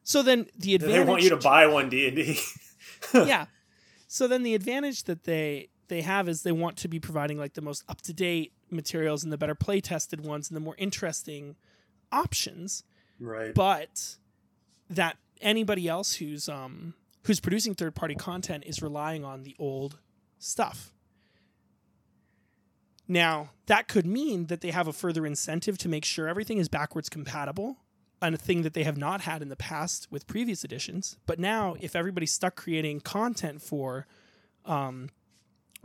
So 0.03 0.21
then 0.21 0.45
the 0.57 0.75
advantage 0.75 0.95
They 1.05 1.09
want 1.09 1.23
you 1.23 1.29
to 1.31 1.37
buy 1.37 1.65
one 1.65 1.89
D 1.89 2.07
and 2.07 2.15
D. 2.15 2.39
yeah. 3.13 3.45
So 4.07 4.27
then 4.27 4.43
the 4.43 4.53
advantage 4.53 5.05
that 5.05 5.23
they 5.23 5.69
they 5.87 6.01
have 6.01 6.27
is 6.27 6.43
they 6.43 6.51
want 6.51 6.77
to 6.77 6.87
be 6.87 6.99
providing 6.99 7.37
like 7.37 7.53
the 7.53 7.61
most 7.61 7.83
up 7.87 8.01
to 8.01 8.13
date 8.13 8.53
materials 8.69 9.23
and 9.23 9.31
the 9.31 9.37
better 9.37 9.55
play 9.55 9.81
tested 9.81 10.25
ones 10.25 10.49
and 10.49 10.55
the 10.55 10.61
more 10.61 10.75
interesting 10.77 11.55
options. 12.11 12.83
Right. 13.19 13.53
but 13.53 14.17
that 14.89 15.17
anybody 15.39 15.87
else 15.87 16.15
who's 16.15 16.49
um 16.49 16.95
who's 17.23 17.39
producing 17.39 17.73
third 17.73 17.95
party 17.95 18.15
content 18.15 18.63
is 18.67 18.81
relying 18.81 19.23
on 19.23 19.43
the 19.43 19.55
old 19.57 19.99
stuff. 20.37 20.93
Now, 23.07 23.51
that 23.67 23.87
could 23.87 24.05
mean 24.05 24.47
that 24.47 24.61
they 24.61 24.71
have 24.71 24.87
a 24.87 24.93
further 24.93 25.25
incentive 25.25 25.77
to 25.79 25.89
make 25.89 26.05
sure 26.05 26.27
everything 26.27 26.57
is 26.57 26.69
backwards 26.69 27.07
compatible, 27.07 27.77
and 28.21 28.33
a 28.33 28.37
thing 28.37 28.63
that 28.63 28.73
they 28.73 28.83
have 28.83 28.97
not 28.97 29.21
had 29.21 29.41
in 29.41 29.49
the 29.49 29.55
past 29.55 30.07
with 30.11 30.25
previous 30.27 30.63
editions. 30.63 31.17
But 31.25 31.39
now, 31.39 31.75
if 31.79 31.95
everybody's 31.95 32.33
stuck 32.33 32.55
creating 32.55 33.01
content 33.01 33.61
for 33.61 34.07
um, 34.65 35.09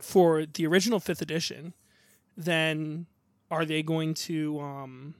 for 0.02 0.46
the 0.46 0.66
original 0.66 1.00
fifth 1.00 1.22
edition, 1.22 1.74
then 2.36 3.06
are 3.50 3.64
they 3.64 3.82
going 3.82 4.14
to 4.14 4.60
um, 4.60 5.14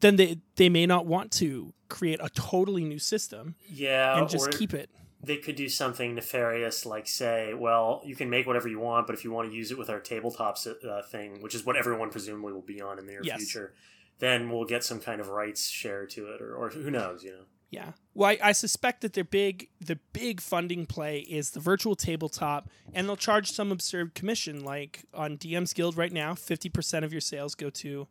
then 0.00 0.16
they 0.16 0.38
they 0.56 0.68
may 0.68 0.86
not 0.86 1.06
want 1.06 1.30
to 1.32 1.72
create 1.88 2.20
a 2.22 2.28
totally 2.30 2.84
new 2.84 2.98
system 2.98 3.54
yeah. 3.68 4.18
and 4.18 4.28
just 4.28 4.50
keep 4.58 4.72
it. 4.72 4.88
they 5.22 5.36
could 5.36 5.54
do 5.56 5.68
something 5.68 6.14
nefarious, 6.14 6.84
like 6.86 7.06
say, 7.06 7.52
well, 7.54 8.00
you 8.04 8.16
can 8.16 8.28
make 8.30 8.46
whatever 8.46 8.66
you 8.66 8.80
want, 8.80 9.06
but 9.06 9.14
if 9.14 9.24
you 9.24 9.30
want 9.30 9.48
to 9.50 9.54
use 9.54 9.70
it 9.70 9.78
with 9.78 9.90
our 9.90 10.00
tabletops 10.00 10.66
uh, 10.66 11.02
thing, 11.02 11.40
which 11.42 11.54
is 11.54 11.64
what 11.66 11.76
everyone 11.76 12.10
presumably 12.10 12.52
will 12.52 12.62
be 12.62 12.80
on 12.80 12.98
in 12.98 13.06
the 13.06 13.12
near 13.12 13.20
Yes. 13.22 13.36
future, 13.36 13.74
then 14.18 14.50
we'll 14.50 14.64
get 14.64 14.82
some 14.82 14.98
kind 15.00 15.20
of 15.20 15.28
rights 15.28 15.68
share 15.68 16.06
to 16.06 16.26
it, 16.32 16.40
or, 16.40 16.54
or 16.56 16.70
who 16.70 16.90
knows, 16.90 17.22
you 17.22 17.30
know. 17.32 17.44
Yeah. 17.72 17.92
Well, 18.14 18.28
I, 18.28 18.38
I 18.50 18.52
suspect 18.52 19.00
that 19.00 19.14
their 19.14 19.24
big 19.24 19.70
the 19.80 19.98
big 20.12 20.42
funding 20.42 20.84
play 20.84 21.20
is 21.20 21.52
the 21.52 21.60
virtual 21.60 21.96
tabletop, 21.96 22.68
and 22.92 23.08
they'll 23.08 23.16
charge 23.16 23.50
some 23.50 23.72
absurd 23.72 24.14
commission. 24.14 24.62
Like 24.62 25.04
on 25.14 25.38
DM's 25.38 25.72
Guild 25.72 25.96
right 25.96 26.12
now, 26.12 26.34
fifty 26.34 26.68
percent 26.68 27.04
of 27.04 27.12
your 27.12 27.22
sales 27.22 27.54
go 27.54 27.70
to 27.70 28.06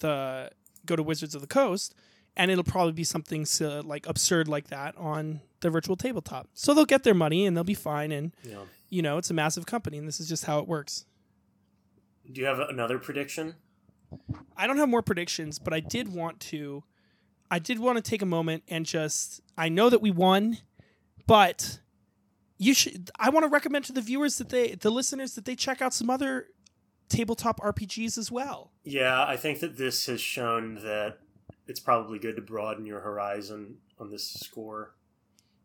the 0.00 0.50
go 0.84 0.96
to 0.96 1.04
Wizards 1.04 1.36
of 1.36 1.40
the 1.40 1.46
Coast, 1.46 1.94
and 2.36 2.50
it'll 2.50 2.64
probably 2.64 2.92
be 2.92 3.04
something 3.04 3.44
so, 3.46 3.80
like 3.84 4.08
absurd 4.08 4.48
like 4.48 4.68
that 4.68 4.96
on 4.96 5.40
the 5.60 5.70
virtual 5.70 5.94
tabletop. 5.94 6.48
So 6.52 6.74
they'll 6.74 6.84
get 6.84 7.04
their 7.04 7.14
money 7.14 7.46
and 7.46 7.56
they'll 7.56 7.62
be 7.62 7.74
fine. 7.74 8.10
And 8.10 8.32
know. 8.44 8.64
you 8.88 9.02
know, 9.02 9.18
it's 9.18 9.30
a 9.30 9.34
massive 9.34 9.66
company, 9.66 9.98
and 9.98 10.08
this 10.08 10.18
is 10.18 10.28
just 10.28 10.46
how 10.46 10.58
it 10.58 10.66
works. 10.66 11.04
Do 12.30 12.40
you 12.40 12.46
have 12.48 12.58
another 12.58 12.98
prediction? 12.98 13.54
I 14.56 14.66
don't 14.66 14.78
have 14.78 14.88
more 14.88 15.02
predictions, 15.02 15.60
but 15.60 15.72
I 15.72 15.78
did 15.78 16.12
want 16.12 16.40
to 16.40 16.82
I 17.50 17.58
did 17.58 17.78
want 17.78 17.96
to 17.96 18.02
take 18.02 18.22
a 18.22 18.26
moment 18.26 18.64
and 18.68 18.84
just 18.84 19.40
I 19.56 19.68
know 19.68 19.90
that 19.90 20.00
we 20.00 20.10
won, 20.10 20.58
but 21.26 21.80
you 22.58 22.74
should 22.74 23.10
I 23.18 23.30
want 23.30 23.44
to 23.44 23.48
recommend 23.48 23.84
to 23.86 23.92
the 23.92 24.00
viewers 24.00 24.38
that 24.38 24.48
they 24.48 24.74
the 24.74 24.90
listeners 24.90 25.34
that 25.34 25.44
they 25.44 25.54
check 25.54 25.80
out 25.82 25.94
some 25.94 26.10
other 26.10 26.46
tabletop 27.08 27.60
RPGs 27.60 28.18
as 28.18 28.30
well. 28.30 28.72
Yeah, 28.84 29.24
I 29.24 29.36
think 29.36 29.60
that 29.60 29.76
this 29.76 30.06
has 30.06 30.20
shown 30.20 30.76
that 30.76 31.18
it's 31.66 31.80
probably 31.80 32.18
good 32.18 32.36
to 32.36 32.42
broaden 32.42 32.86
your 32.86 33.00
horizon 33.00 33.78
on 33.98 34.10
this 34.10 34.28
score. 34.28 34.94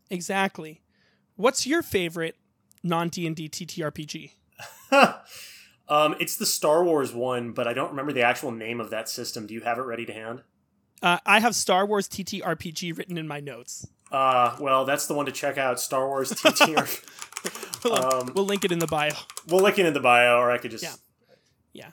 Exactly. 0.10 0.82
What's 1.36 1.66
your 1.66 1.82
favorite 1.82 2.36
non 2.84 3.10
D&D 3.10 3.50
TTRPG? 3.50 4.32
Um, 5.92 6.16
it's 6.22 6.38
the 6.38 6.46
Star 6.46 6.86
Wars 6.86 7.14
one, 7.14 7.52
but 7.52 7.68
I 7.68 7.74
don't 7.74 7.90
remember 7.90 8.14
the 8.14 8.22
actual 8.22 8.52
name 8.52 8.80
of 8.80 8.92
that 8.92 9.10
system. 9.10 9.46
Do 9.46 9.54
you 9.54 9.60
have 9.60 9.78
it 9.78 9.82
ready 9.82 10.06
to 10.06 10.14
hand? 10.14 10.42
Uh, 11.02 11.18
I 11.26 11.40
have 11.40 11.56
Star 11.56 11.86
Wars 11.86 12.08
TTRPG 12.08 12.98
written 12.98 13.18
in 13.18 13.28
my 13.28 13.40
notes. 13.40 13.88
Uh, 14.12 14.56
well, 14.60 14.86
that's 14.86 15.08
the 15.08 15.14
one 15.14 15.26
to 15.26 15.32
check 15.32 15.58
out. 15.58 15.80
Star 15.80 16.08
Wars 16.08 16.32
TTR. 16.32 17.08
We'll, 17.84 17.96
Um, 17.96 18.32
we'll 18.36 18.46
link 18.46 18.64
it 18.64 18.72
in 18.72 18.78
the 18.78 18.86
bio. 18.86 19.10
we'll 19.48 19.64
link 19.64 19.80
it 19.80 19.88
in 19.88 19.94
the 19.96 20.00
bio, 20.00 20.38
or 20.38 20.52
I 20.52 20.60
could 20.60 20.70
just 20.70 20.84
Yeah. 20.84 20.94
Yeah. 21.74 21.92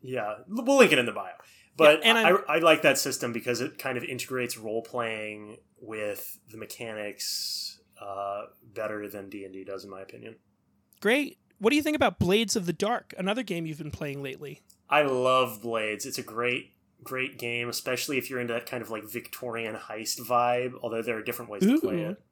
yeah, 0.00 0.34
we'll 0.48 0.76
link 0.78 0.90
it 0.90 0.98
in 0.98 1.06
the 1.06 1.12
bio. 1.12 1.30
But 1.76 2.00
Yeah, 2.00 2.08
and 2.16 2.18
I, 2.18 2.30
I 2.56 2.58
like 2.58 2.82
that 2.82 2.98
system 2.98 3.32
because 3.32 3.60
it 3.60 3.78
kind 3.78 3.96
of 3.96 4.02
integrates 4.02 4.58
role 4.58 4.82
playing 4.82 5.58
with 5.80 6.40
the 6.50 6.56
mechanics 6.56 7.78
uh, 8.00 8.46
better 8.74 9.08
than 9.08 9.28
D 9.28 9.44
and 9.44 9.52
D 9.52 9.62
does, 9.62 9.84
in 9.84 9.90
my 9.90 10.00
opinion. 10.00 10.34
Great. 11.00 11.38
What 11.58 11.70
do 11.70 11.76
you 11.76 11.82
think 11.82 11.94
about 11.94 12.18
Blades 12.18 12.56
of 12.56 12.66
the 12.66 12.72
Dark, 12.72 13.14
another 13.16 13.44
game 13.44 13.64
you've 13.66 13.78
been 13.78 13.92
playing 13.92 14.20
lately? 14.24 14.62
I 14.90 15.02
love 15.02 15.62
Blades. 15.62 16.04
It's 16.04 16.18
a 16.18 16.22
great, 16.24 16.71
great 17.02 17.38
game, 17.38 17.68
especially 17.68 18.18
if 18.18 18.30
you're 18.30 18.40
into 18.40 18.52
that 18.54 18.66
kind 18.66 18.82
of 18.82 18.90
like 18.90 19.04
Victorian 19.04 19.74
heist 19.74 20.20
vibe. 20.20 20.74
Although 20.82 21.02
there 21.02 21.16
are 21.16 21.22
different 21.22 21.50
ways 21.50 21.62
to 21.62 21.80
play 21.80 22.02
it. 22.02 22.22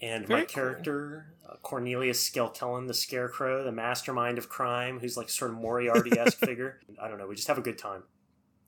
And 0.00 0.26
Very 0.26 0.40
my 0.40 0.46
cool. 0.46 0.54
character, 0.54 1.34
uh, 1.48 1.56
Cornelius 1.62 2.28
Skelkellen, 2.28 2.86
the 2.86 2.94
Scarecrow, 2.94 3.64
the 3.64 3.72
mastermind 3.72 4.38
of 4.38 4.48
crime, 4.48 5.00
who's 5.00 5.16
like 5.16 5.28
sort 5.28 5.50
of 5.50 5.56
Moriarty 5.56 6.16
esque 6.16 6.38
figure. 6.44 6.80
I 7.02 7.08
don't 7.08 7.18
know. 7.18 7.26
We 7.26 7.34
just 7.34 7.48
have 7.48 7.58
a 7.58 7.62
good 7.62 7.78
time. 7.78 8.04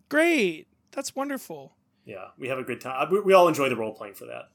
Great. 0.08 0.66
That's 0.90 1.14
wonderful. 1.14 1.76
Yeah, 2.04 2.28
we 2.36 2.48
have 2.48 2.58
a 2.58 2.64
good 2.64 2.80
time. 2.80 3.08
We, 3.12 3.20
we 3.20 3.32
all 3.32 3.46
enjoy 3.46 3.68
the 3.68 3.76
role 3.76 3.94
playing 3.94 4.14
for 4.14 4.24
that. 4.26 4.48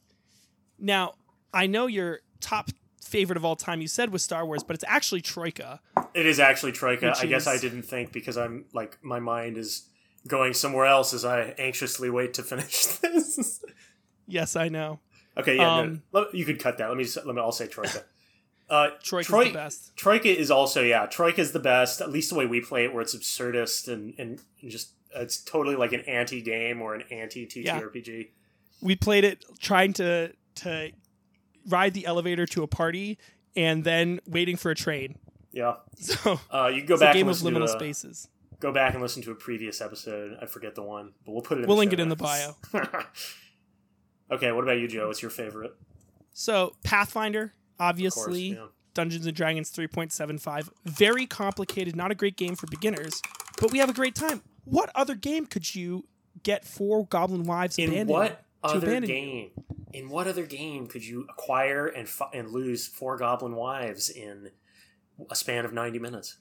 Now, 0.77 1.13
I 1.53 1.67
know 1.67 1.87
your 1.87 2.19
top 2.41 2.69
favorite 3.01 3.37
of 3.37 3.45
all 3.45 3.55
time 3.55 3.79
you 3.79 3.87
said 3.87 4.11
was 4.11 4.23
Star 4.23 4.45
Wars, 4.45 4.63
but 4.63 4.73
it's 4.73 4.83
actually 4.87 5.21
Troika. 5.21 5.79
It 6.13 6.25
is 6.25 6.39
actually 6.39 6.73
Troika. 6.73 7.13
I 7.17 7.25
guess 7.25 7.47
I 7.47 7.57
didn't 7.57 7.83
think 7.83 8.11
because 8.11 8.37
I'm 8.37 8.65
like 8.73 8.97
my 9.01 9.19
mind 9.19 9.57
is 9.57 9.87
going 10.27 10.53
somewhere 10.53 10.85
else 10.85 11.13
as 11.13 11.23
I 11.25 11.53
anxiously 11.57 12.09
wait 12.09 12.33
to 12.35 12.43
finish 12.51 12.85
this. 12.85 13.63
Yes, 14.27 14.55
I 14.55 14.69
know. 14.69 14.99
okay, 15.37 15.57
yeah, 15.57 15.77
Um, 15.79 16.01
no, 16.13 16.27
you 16.33 16.45
could 16.45 16.59
cut 16.59 16.77
that. 16.79 16.87
Let 16.87 16.97
me 16.97 17.03
just, 17.03 17.17
let 17.25 17.35
me. 17.35 17.41
I'll 17.41 17.51
say 17.51 17.67
Troika. 17.67 18.03
Uh, 18.67 18.89
Troika's 19.03 19.27
Troi- 19.27 19.47
the 19.47 19.53
best. 19.53 19.95
Troika 19.95 20.27
is 20.35 20.49
also 20.49 20.81
yeah. 20.81 21.05
Troika 21.05 21.39
is 21.41 21.51
the 21.51 21.59
best. 21.59 22.01
At 22.01 22.09
least 22.11 22.29
the 22.31 22.35
way 22.35 22.47
we 22.47 22.61
play 22.61 22.85
it, 22.85 22.93
where 22.93 23.01
it's 23.03 23.15
absurdist 23.15 23.87
and 23.91 24.15
and 24.17 24.41
just 24.67 24.93
it's 25.15 25.37
totally 25.37 25.75
like 25.75 25.93
an 25.93 26.01
anti 26.01 26.41
game 26.41 26.81
or 26.81 26.95
an 26.95 27.03
anti 27.11 27.45
TTRPG. 27.45 28.29
We 28.81 28.95
played 28.95 29.23
it 29.23 29.45
trying 29.59 29.93
to 29.93 30.31
to 30.55 30.91
ride 31.67 31.93
the 31.93 32.05
elevator 32.07 32.45
to 32.47 32.63
a 32.63 32.67
party 32.67 33.19
and 33.55 33.83
then 33.83 34.19
waiting 34.25 34.55
for 34.57 34.71
a 34.71 34.75
train. 34.75 35.17
Yeah. 35.51 35.75
So 35.97 36.39
Uh, 36.51 36.67
you 36.73 36.79
can 36.81 36.87
go 36.87 36.93
it's 36.95 37.03
a 37.03 37.13
game 37.13 37.27
and 37.27 37.29
of 37.29 37.41
listen 37.43 37.53
to 37.53 37.59
liminal 37.59 37.69
spaces. 37.69 38.27
Go 38.59 38.71
back 38.71 38.93
and 38.93 39.01
listen 39.01 39.21
to 39.23 39.31
a 39.31 39.35
previous 39.35 39.81
episode. 39.81 40.37
I 40.41 40.45
forget 40.45 40.75
the 40.75 40.83
one, 40.83 41.13
but 41.25 41.31
we'll 41.33 41.41
put 41.41 41.57
it. 41.57 41.61
In 41.61 41.67
We'll 41.67 41.77
link 41.77 41.93
it 41.93 41.99
in 41.99 42.09
the 42.09 42.15
bio. 42.15 42.55
okay, 44.31 44.51
what 44.51 44.63
about 44.63 44.79
you, 44.79 44.87
Joe? 44.87 45.07
What's 45.07 45.21
your 45.21 45.31
favorite? 45.31 45.73
So 46.33 46.75
Pathfinder, 46.83 47.43
Of 47.43 47.49
course, 47.49 47.53
obviously, 47.79 48.41
yeah. 48.53 48.65
Dungeons 48.93 49.25
and 49.25 49.35
Dragons 49.35 49.71
3.75. 49.71 50.69
Very 50.85 51.25
complicated, 51.25 51.95
not 51.95 52.11
a 52.11 52.15
great 52.15 52.37
game 52.37 52.55
for 52.55 52.67
beginners, 52.67 53.21
but 53.59 53.71
we 53.71 53.79
have 53.79 53.89
a 53.89 53.93
great 53.93 54.15
time. 54.15 54.41
What 54.65 54.89
other 54.95 55.15
game 55.15 55.45
could 55.45 55.75
you 55.75 56.07
get 56.43 56.65
four 56.65 57.05
Goblin 57.05 57.43
Wives 57.43 57.77
In 57.77 58.07
what 58.07 58.43
other 58.63 58.93
you? 58.95 59.01
game? 59.01 59.51
In 59.93 60.09
what 60.09 60.27
other 60.27 60.45
game 60.45 60.87
could 60.87 61.05
you 61.05 61.25
acquire 61.29 61.87
and 61.87 62.09
fi- 62.09 62.29
and 62.33 62.49
lose 62.49 62.87
four 62.87 63.15
Goblin 63.17 63.55
Wives 63.55 64.09
in 64.09 64.49
a 65.29 65.35
span 65.35 65.63
of 65.63 65.71
ninety 65.71 65.99
minutes? 65.99 66.37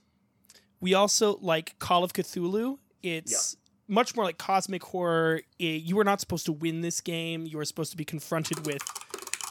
We 0.85 0.93
also 0.93 1.39
like 1.41 1.79
Call 1.79 2.05
of 2.05 2.13
Cthulhu. 2.13 2.77
It's 3.03 3.57
much 3.89 4.15
more 4.15 4.23
like 4.27 4.37
cosmic 4.37 4.83
horror. 4.83 5.41
I- 5.59 5.65
you 5.65 5.99
are 5.99 6.05
not 6.05 6.21
supposed 6.21 6.45
to 6.45 6.53
win 6.53 6.83
this 6.83 7.01
game. 7.01 7.47
You 7.47 7.59
are 7.59 7.65
supposed 7.65 7.91
to 7.93 7.97
be 7.97 8.05
confronted 8.05 8.67
with 8.67 8.83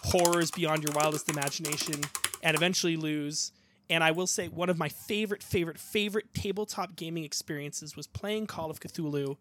horrors 0.04 0.52
beyond 0.52 0.84
your 0.84 0.92
wildest 0.94 1.30
imagination 1.30 2.02
and 2.44 2.56
eventually 2.56 2.96
lose. 2.98 3.52
And 3.90 4.04
I 4.04 4.12
will 4.12 4.28
say, 4.28 4.48
one 4.48 4.70
of 4.70 4.78
my 4.78 4.90
favorite, 4.90 5.42
favorite, 5.42 5.80
favorite 5.80 6.36
tabletop 6.36 6.96
gaming 6.96 7.24
experiences 7.24 7.96
was 7.98 8.06
playing 8.06 8.46
Call 8.46 8.70
of 8.70 8.80
Cthulhu 8.80 9.38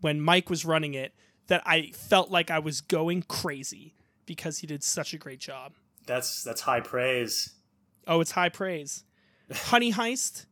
when 0.00 0.20
Mike 0.20 0.50
was 0.50 0.64
running 0.64 0.94
it. 0.94 1.14
That 1.46 1.62
I 1.64 1.92
felt 1.92 2.32
like 2.32 2.50
I 2.50 2.58
was 2.58 2.80
going 2.80 3.22
crazy 3.22 3.94
because 4.26 4.58
he 4.58 4.66
did 4.66 4.82
such 4.82 5.14
a 5.14 5.18
great 5.18 5.38
job. 5.38 5.74
That's 6.04 6.42
that's 6.42 6.62
high 6.62 6.80
praise. 6.80 7.54
Oh, 8.08 8.20
it's 8.20 8.32
high 8.32 8.48
praise. 8.48 9.04
Honey 9.52 9.92
Heist, 9.92 10.46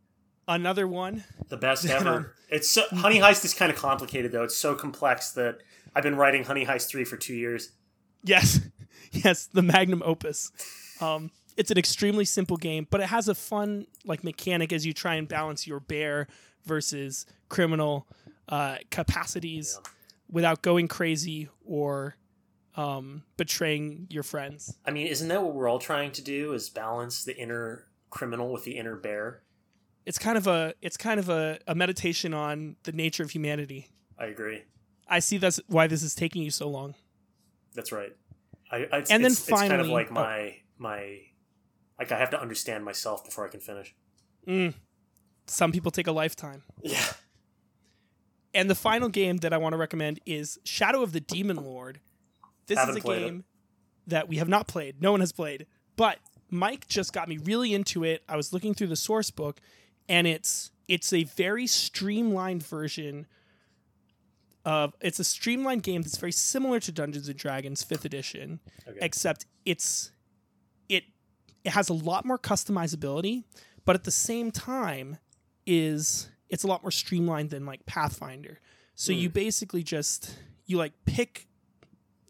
another 0.49 0.87
one. 0.87 1.25
The 1.49 1.57
best 1.57 1.87
ever. 1.87 2.35
It's 2.49 2.69
so, 2.69 2.83
Honey 2.91 3.19
Heist 3.19 3.45
is 3.45 3.55
kind 3.55 3.71
of 3.71 3.79
complicated 3.79 4.33
though. 4.33 4.45
It's 4.45 4.57
so 4.57 4.75
complex 4.75 5.33
that 5.33 5.59
I've 5.95 6.03
been 6.03 6.17
writing 6.17 6.45
Honey 6.45 6.67
Heist 6.67 6.89
three 6.89 7.05
for 7.05 7.17
two 7.17 7.35
years. 7.35 7.73
Yes, 8.23 8.61
yes, 9.13 9.47
the 9.47 9.63
magnum 9.63 10.03
opus. 10.05 10.53
Um, 11.01 11.31
it's 11.57 11.71
an 11.71 11.79
extremely 11.79 12.25
simple 12.25 12.57
game, 12.57 12.87
but 12.91 13.01
it 13.01 13.07
has 13.07 13.29
a 13.29 13.35
fun 13.35 13.87
like 14.05 14.23
mechanic 14.23 14.73
as 14.73 14.85
you 14.85 14.93
try 14.93 15.15
and 15.15 15.27
balance 15.27 15.67
your 15.67 15.81
bear 15.81 16.29
versus 16.65 17.27
criminal 17.49 18.07
uh, 18.49 18.77
capacities 18.91 19.81
without 20.31 20.63
going 20.63 20.89
crazy 20.89 21.49
or 21.65 22.17
um, 22.77 23.23
betraying 23.37 24.07
your 24.11 24.23
friends. 24.23 24.77
I 24.85 24.91
mean, 24.91 25.07
isn't 25.07 25.29
that 25.29 25.43
what 25.43 25.55
we're 25.55 25.69
all 25.69 25.79
trying 25.79 26.13
to 26.13 26.23
do? 26.23 26.53
Is 26.53 26.69
balance 26.69 27.25
the 27.25 27.37
inner 27.37 27.87
criminal 28.11 28.53
with 28.53 28.65
the 28.65 28.77
inner 28.77 28.97
bear? 28.97 29.43
It's 30.07 30.19
kind 30.19 30.39
of 30.39 30.47
a 30.47 30.73
it's 30.81 30.97
kind 30.97 31.21
of 31.21 31.29
a, 31.29 31.59
a 31.67 31.75
meditation 31.75 32.33
on 32.33 32.77
the 32.85 32.93
nature 32.93 33.23
of 33.23 33.31
humanity. 33.31 33.89
I 34.19 34.27
agree. 34.27 34.63
I 35.09 35.19
see 35.19 35.37
that's 35.39 35.61
why 35.67 35.87
this 35.89 36.03
is 36.03 36.15
taking 36.15 36.43
you 36.43 36.51
so 36.51 36.69
long. 36.69 36.95
That's 37.75 37.93
right. 37.93 38.17
I, 38.71 38.77
I 38.93 38.99
it's, 38.99 39.11
And 39.11 39.23
then 39.23 39.33
it's, 39.33 39.41
it's 39.41 39.51
kind 39.51 39.73
of 39.73 39.79
finally- 39.81 39.93
like 39.93 40.11
oh. 40.11 40.15
my 40.15 40.57
my 40.79 41.19
like 41.99 42.13
I 42.13 42.19
have 42.19 42.31
to 42.31 42.41
understand 42.41 42.85
myself 42.85 43.25
before 43.25 43.47
I 43.47 43.51
can 43.51 43.61
finish. 43.61 43.95
Mm. 44.47 44.75
Some 45.47 45.73
people 45.73 45.91
take 45.91 46.07
a 46.07 46.13
lifetime. 46.13 46.63
Yeah. 46.83 47.05
And 48.55 48.71
the 48.71 48.75
final 48.75 49.09
game 49.09 49.39
that 49.39 49.53
I 49.53 49.59
want 49.59 49.75
to 49.75 49.77
recommend 49.77 50.21
is 50.25 50.59
Shadow 50.65 51.03
of 51.03 51.13
the 51.13 51.21
Demon 51.21 51.57
Lord. 51.57 52.01
This 52.67 52.79
Haven't 52.79 52.97
is 52.97 53.03
a 53.03 53.05
played 53.05 53.23
it. 53.23 53.27
game 53.27 53.45
that 54.07 54.29
we 54.29 54.37
have 54.39 54.49
not 54.49 54.67
played. 54.67 55.03
No 55.03 55.11
one 55.11 55.21
has 55.21 55.33
played. 55.33 55.67
But 55.97 56.19
Mike 56.51 56.89
just 56.89 57.13
got 57.13 57.29
me 57.29 57.39
really 57.39 57.75
into 57.75 58.03
it. 58.03 58.23
I 58.29 58.37
was 58.37 58.53
looking 58.53 58.73
through 58.75 58.87
the 58.89 58.97
source 58.97 59.31
book 59.31 59.61
and 60.09 60.27
it's 60.27 60.71
it's 60.89 61.13
a 61.13 61.25
very 61.25 61.67
streamlined 61.67 62.63
version 62.63 63.27
of 64.65 64.95
it's 65.01 65.21
a 65.21 65.25
streamlined 65.25 65.83
game 65.83 66.03
that's 66.03 66.17
very 66.19 66.33
similar 66.33 66.81
to 66.81 66.91
Dungeons 66.93 67.29
and 67.29 67.39
Dragons 67.39 67.85
5th 67.85 68.05
edition 68.05 68.61
Okay. 68.87 68.99
except 69.01 69.47
it's 69.65 70.11
it 70.89 71.05
it 71.65 71.71
has 71.71 71.89
a 71.89 71.95
lot 71.95 72.25
more 72.25 72.39
customizability, 72.39 73.45
but 73.85 73.97
at 73.97 74.05
the 74.05 74.11
same 74.11 74.51
time 74.51 75.19
is 75.67 76.29
it's 76.49 76.63
a 76.63 76.67
lot 76.67 76.83
more 76.83 76.93
streamlined 76.93 77.51
than 77.51 77.67
like 77.67 77.85
Pathfinder. 77.87 78.61
So 78.95 79.13
you 79.13 79.29
hmm. 79.29 79.35
basically 79.35 79.83
just 79.83 80.37
you 80.67 80.79
like 80.79 80.93
pick 81.05 81.47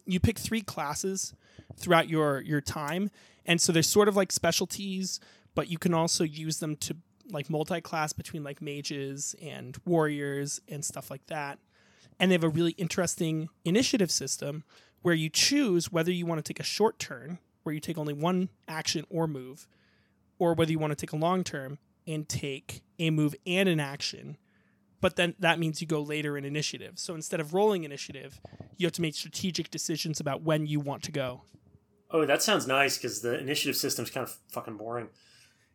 you 0.05 0.19
pick 0.19 0.39
three 0.39 0.61
classes 0.61 1.33
throughout 1.75 2.09
your 2.09 2.41
your 2.41 2.61
time, 2.61 3.09
and 3.45 3.61
so 3.61 3.71
there's 3.71 3.87
sort 3.87 4.07
of 4.07 4.15
like 4.15 4.31
specialties, 4.31 5.19
but 5.55 5.69
you 5.69 5.77
can 5.77 5.93
also 5.93 6.23
use 6.23 6.59
them 6.59 6.75
to 6.77 6.97
like 7.29 7.49
multi-class 7.49 8.13
between 8.13 8.43
like 8.43 8.61
mages 8.61 9.35
and 9.41 9.77
warriors 9.85 10.59
and 10.67 10.83
stuff 10.83 11.09
like 11.09 11.25
that. 11.27 11.59
And 12.19 12.31
they 12.31 12.35
have 12.35 12.43
a 12.43 12.49
really 12.49 12.71
interesting 12.71 13.49
initiative 13.63 14.11
system 14.11 14.63
where 15.01 15.13
you 15.13 15.29
choose 15.29 15.91
whether 15.91 16.11
you 16.11 16.25
want 16.25 16.43
to 16.43 16.53
take 16.53 16.59
a 16.59 16.63
short 16.63 16.99
turn, 16.99 17.39
where 17.63 17.73
you 17.73 17.79
take 17.79 17.97
only 17.97 18.13
one 18.13 18.49
action 18.67 19.05
or 19.09 19.27
move, 19.27 19.67
or 20.39 20.53
whether 20.53 20.71
you 20.71 20.79
want 20.79 20.91
to 20.91 20.95
take 20.95 21.13
a 21.13 21.17
long 21.17 21.43
term 21.43 21.77
and 22.07 22.27
take 22.27 22.81
a 22.99 23.09
move 23.09 23.35
and 23.45 23.69
an 23.69 23.79
action. 23.79 24.37
But 24.99 25.15
then 25.15 25.35
that 25.39 25.59
means 25.59 25.79
you 25.79 25.87
go 25.87 26.01
later 26.01 26.37
in 26.37 26.45
initiative. 26.45 26.93
So 26.95 27.13
instead 27.13 27.39
of 27.39 27.53
rolling 27.53 27.83
initiative, 27.83 28.41
you 28.77 28.87
have 28.87 28.93
to 28.93 29.01
make 29.01 29.13
strategic 29.13 29.69
decisions 29.69 30.19
about 30.19 30.41
when 30.41 30.65
you 30.65 30.79
want 30.79 31.03
to 31.03 31.11
go. 31.11 31.41
Oh, 32.09 32.25
that 32.25 32.41
sounds 32.41 32.65
nice 32.65 32.97
because 32.97 33.21
the 33.21 33.37
initiative 33.37 33.75
system's 33.75 34.09
kind 34.09 34.23
of 34.23 34.35
fucking 34.49 34.77
boring. 34.77 35.09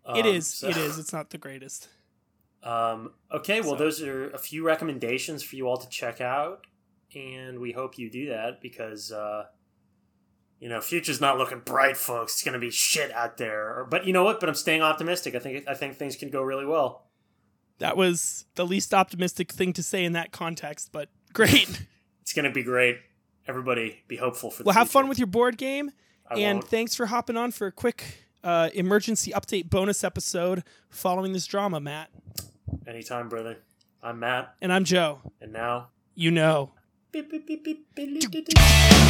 It 0.07 0.27
Um, 0.27 0.27
is. 0.27 0.47
so- 0.47 0.69
It 0.69 0.77
is. 0.77 0.99
It's 0.99 1.13
not 1.13 1.31
the 1.31 1.39
greatest. 1.39 1.89
Um, 2.65 3.11
okay, 3.33 3.61
well, 3.61 3.71
So- 3.71 3.77
those 3.77 4.03
are 4.03 4.31
a 4.31 4.39
few 4.39 4.65
recommendations 4.65 5.43
for 5.43 5.57
you 5.57 5.67
all 5.67 5.79
to 5.79 5.89
check 5.89 6.21
out, 6.21 6.65
and 7.13 7.59
we 7.59 7.73
hope 7.73 7.99
you 7.99 8.09
do 8.09 8.29
that 8.29 8.61
because, 8.61 9.11
uh, 9.11 9.47
you 10.61 10.69
know, 10.69 10.81
future's 10.81 11.21
not 11.21 11.39
looking 11.39 11.59
bright, 11.59 11.97
folks. 11.97 12.35
It's 12.35 12.45
going 12.45 12.53
to 12.53 12.61
be 12.61 12.71
shit 12.71 13.11
out 13.11 13.37
there. 13.37 13.85
But 13.91 14.07
you 14.07 14.13
know 14.13 14.23
what? 14.23 14.39
But 14.39 14.49
I'm 14.49 14.55
staying 14.55 14.81
optimistic. 14.81 15.35
I 15.35 15.41
think 15.41 15.67
I 15.67 15.75
think 15.75 15.97
things 15.97 16.15
can 16.15 16.31
go 16.31 16.41
really 16.41 16.65
well. 16.65 17.09
That 17.79 17.97
was 17.97 18.45
the 18.55 18.65
least 18.65 18.95
optimistic 18.95 19.51
thing 19.51 19.73
to 19.73 19.83
say 19.83 20.05
in 20.05 20.13
that 20.13 20.31
context, 20.31 20.91
but 20.93 21.09
great. 21.33 21.83
It's 22.23 22.33
going 22.33 22.45
to 22.45 22.53
be 22.53 22.63
great. 22.63 22.99
Everybody, 23.49 24.05
be 24.07 24.15
hopeful 24.19 24.53
for. 24.53 24.59
The 24.63 24.67
well, 24.69 24.75
have 24.77 24.89
fun 24.89 25.09
with 25.09 25.19
your 25.19 25.27
board 25.27 25.59
game, 25.59 25.91
I 26.31 26.39
and 26.39 26.59
won't. 26.61 26.69
thanks 26.69 26.95
for 26.95 27.07
hopping 27.07 27.37
on 27.37 27.51
for 27.51 27.67
a 27.67 27.73
quick 27.73 28.25
uh, 28.45 28.71
emergency 28.75 29.31
update 29.33 29.71
bonus 29.71 30.03
episode 30.05 30.63
following 30.89 31.33
this 31.33 31.47
drama, 31.47 31.81
Matt. 31.81 32.11
Anytime, 32.87 33.29
brother. 33.29 33.59
I'm 34.03 34.19
Matt, 34.19 34.55
And 34.61 34.73
I'm 34.73 34.85
Joe. 34.85 35.21
and 35.41 35.53
now. 35.53 35.89
You 36.15 36.31
know. 36.31 36.73
Beep, 37.13 37.31
beep, 37.31 37.47
beep. 37.65 39.02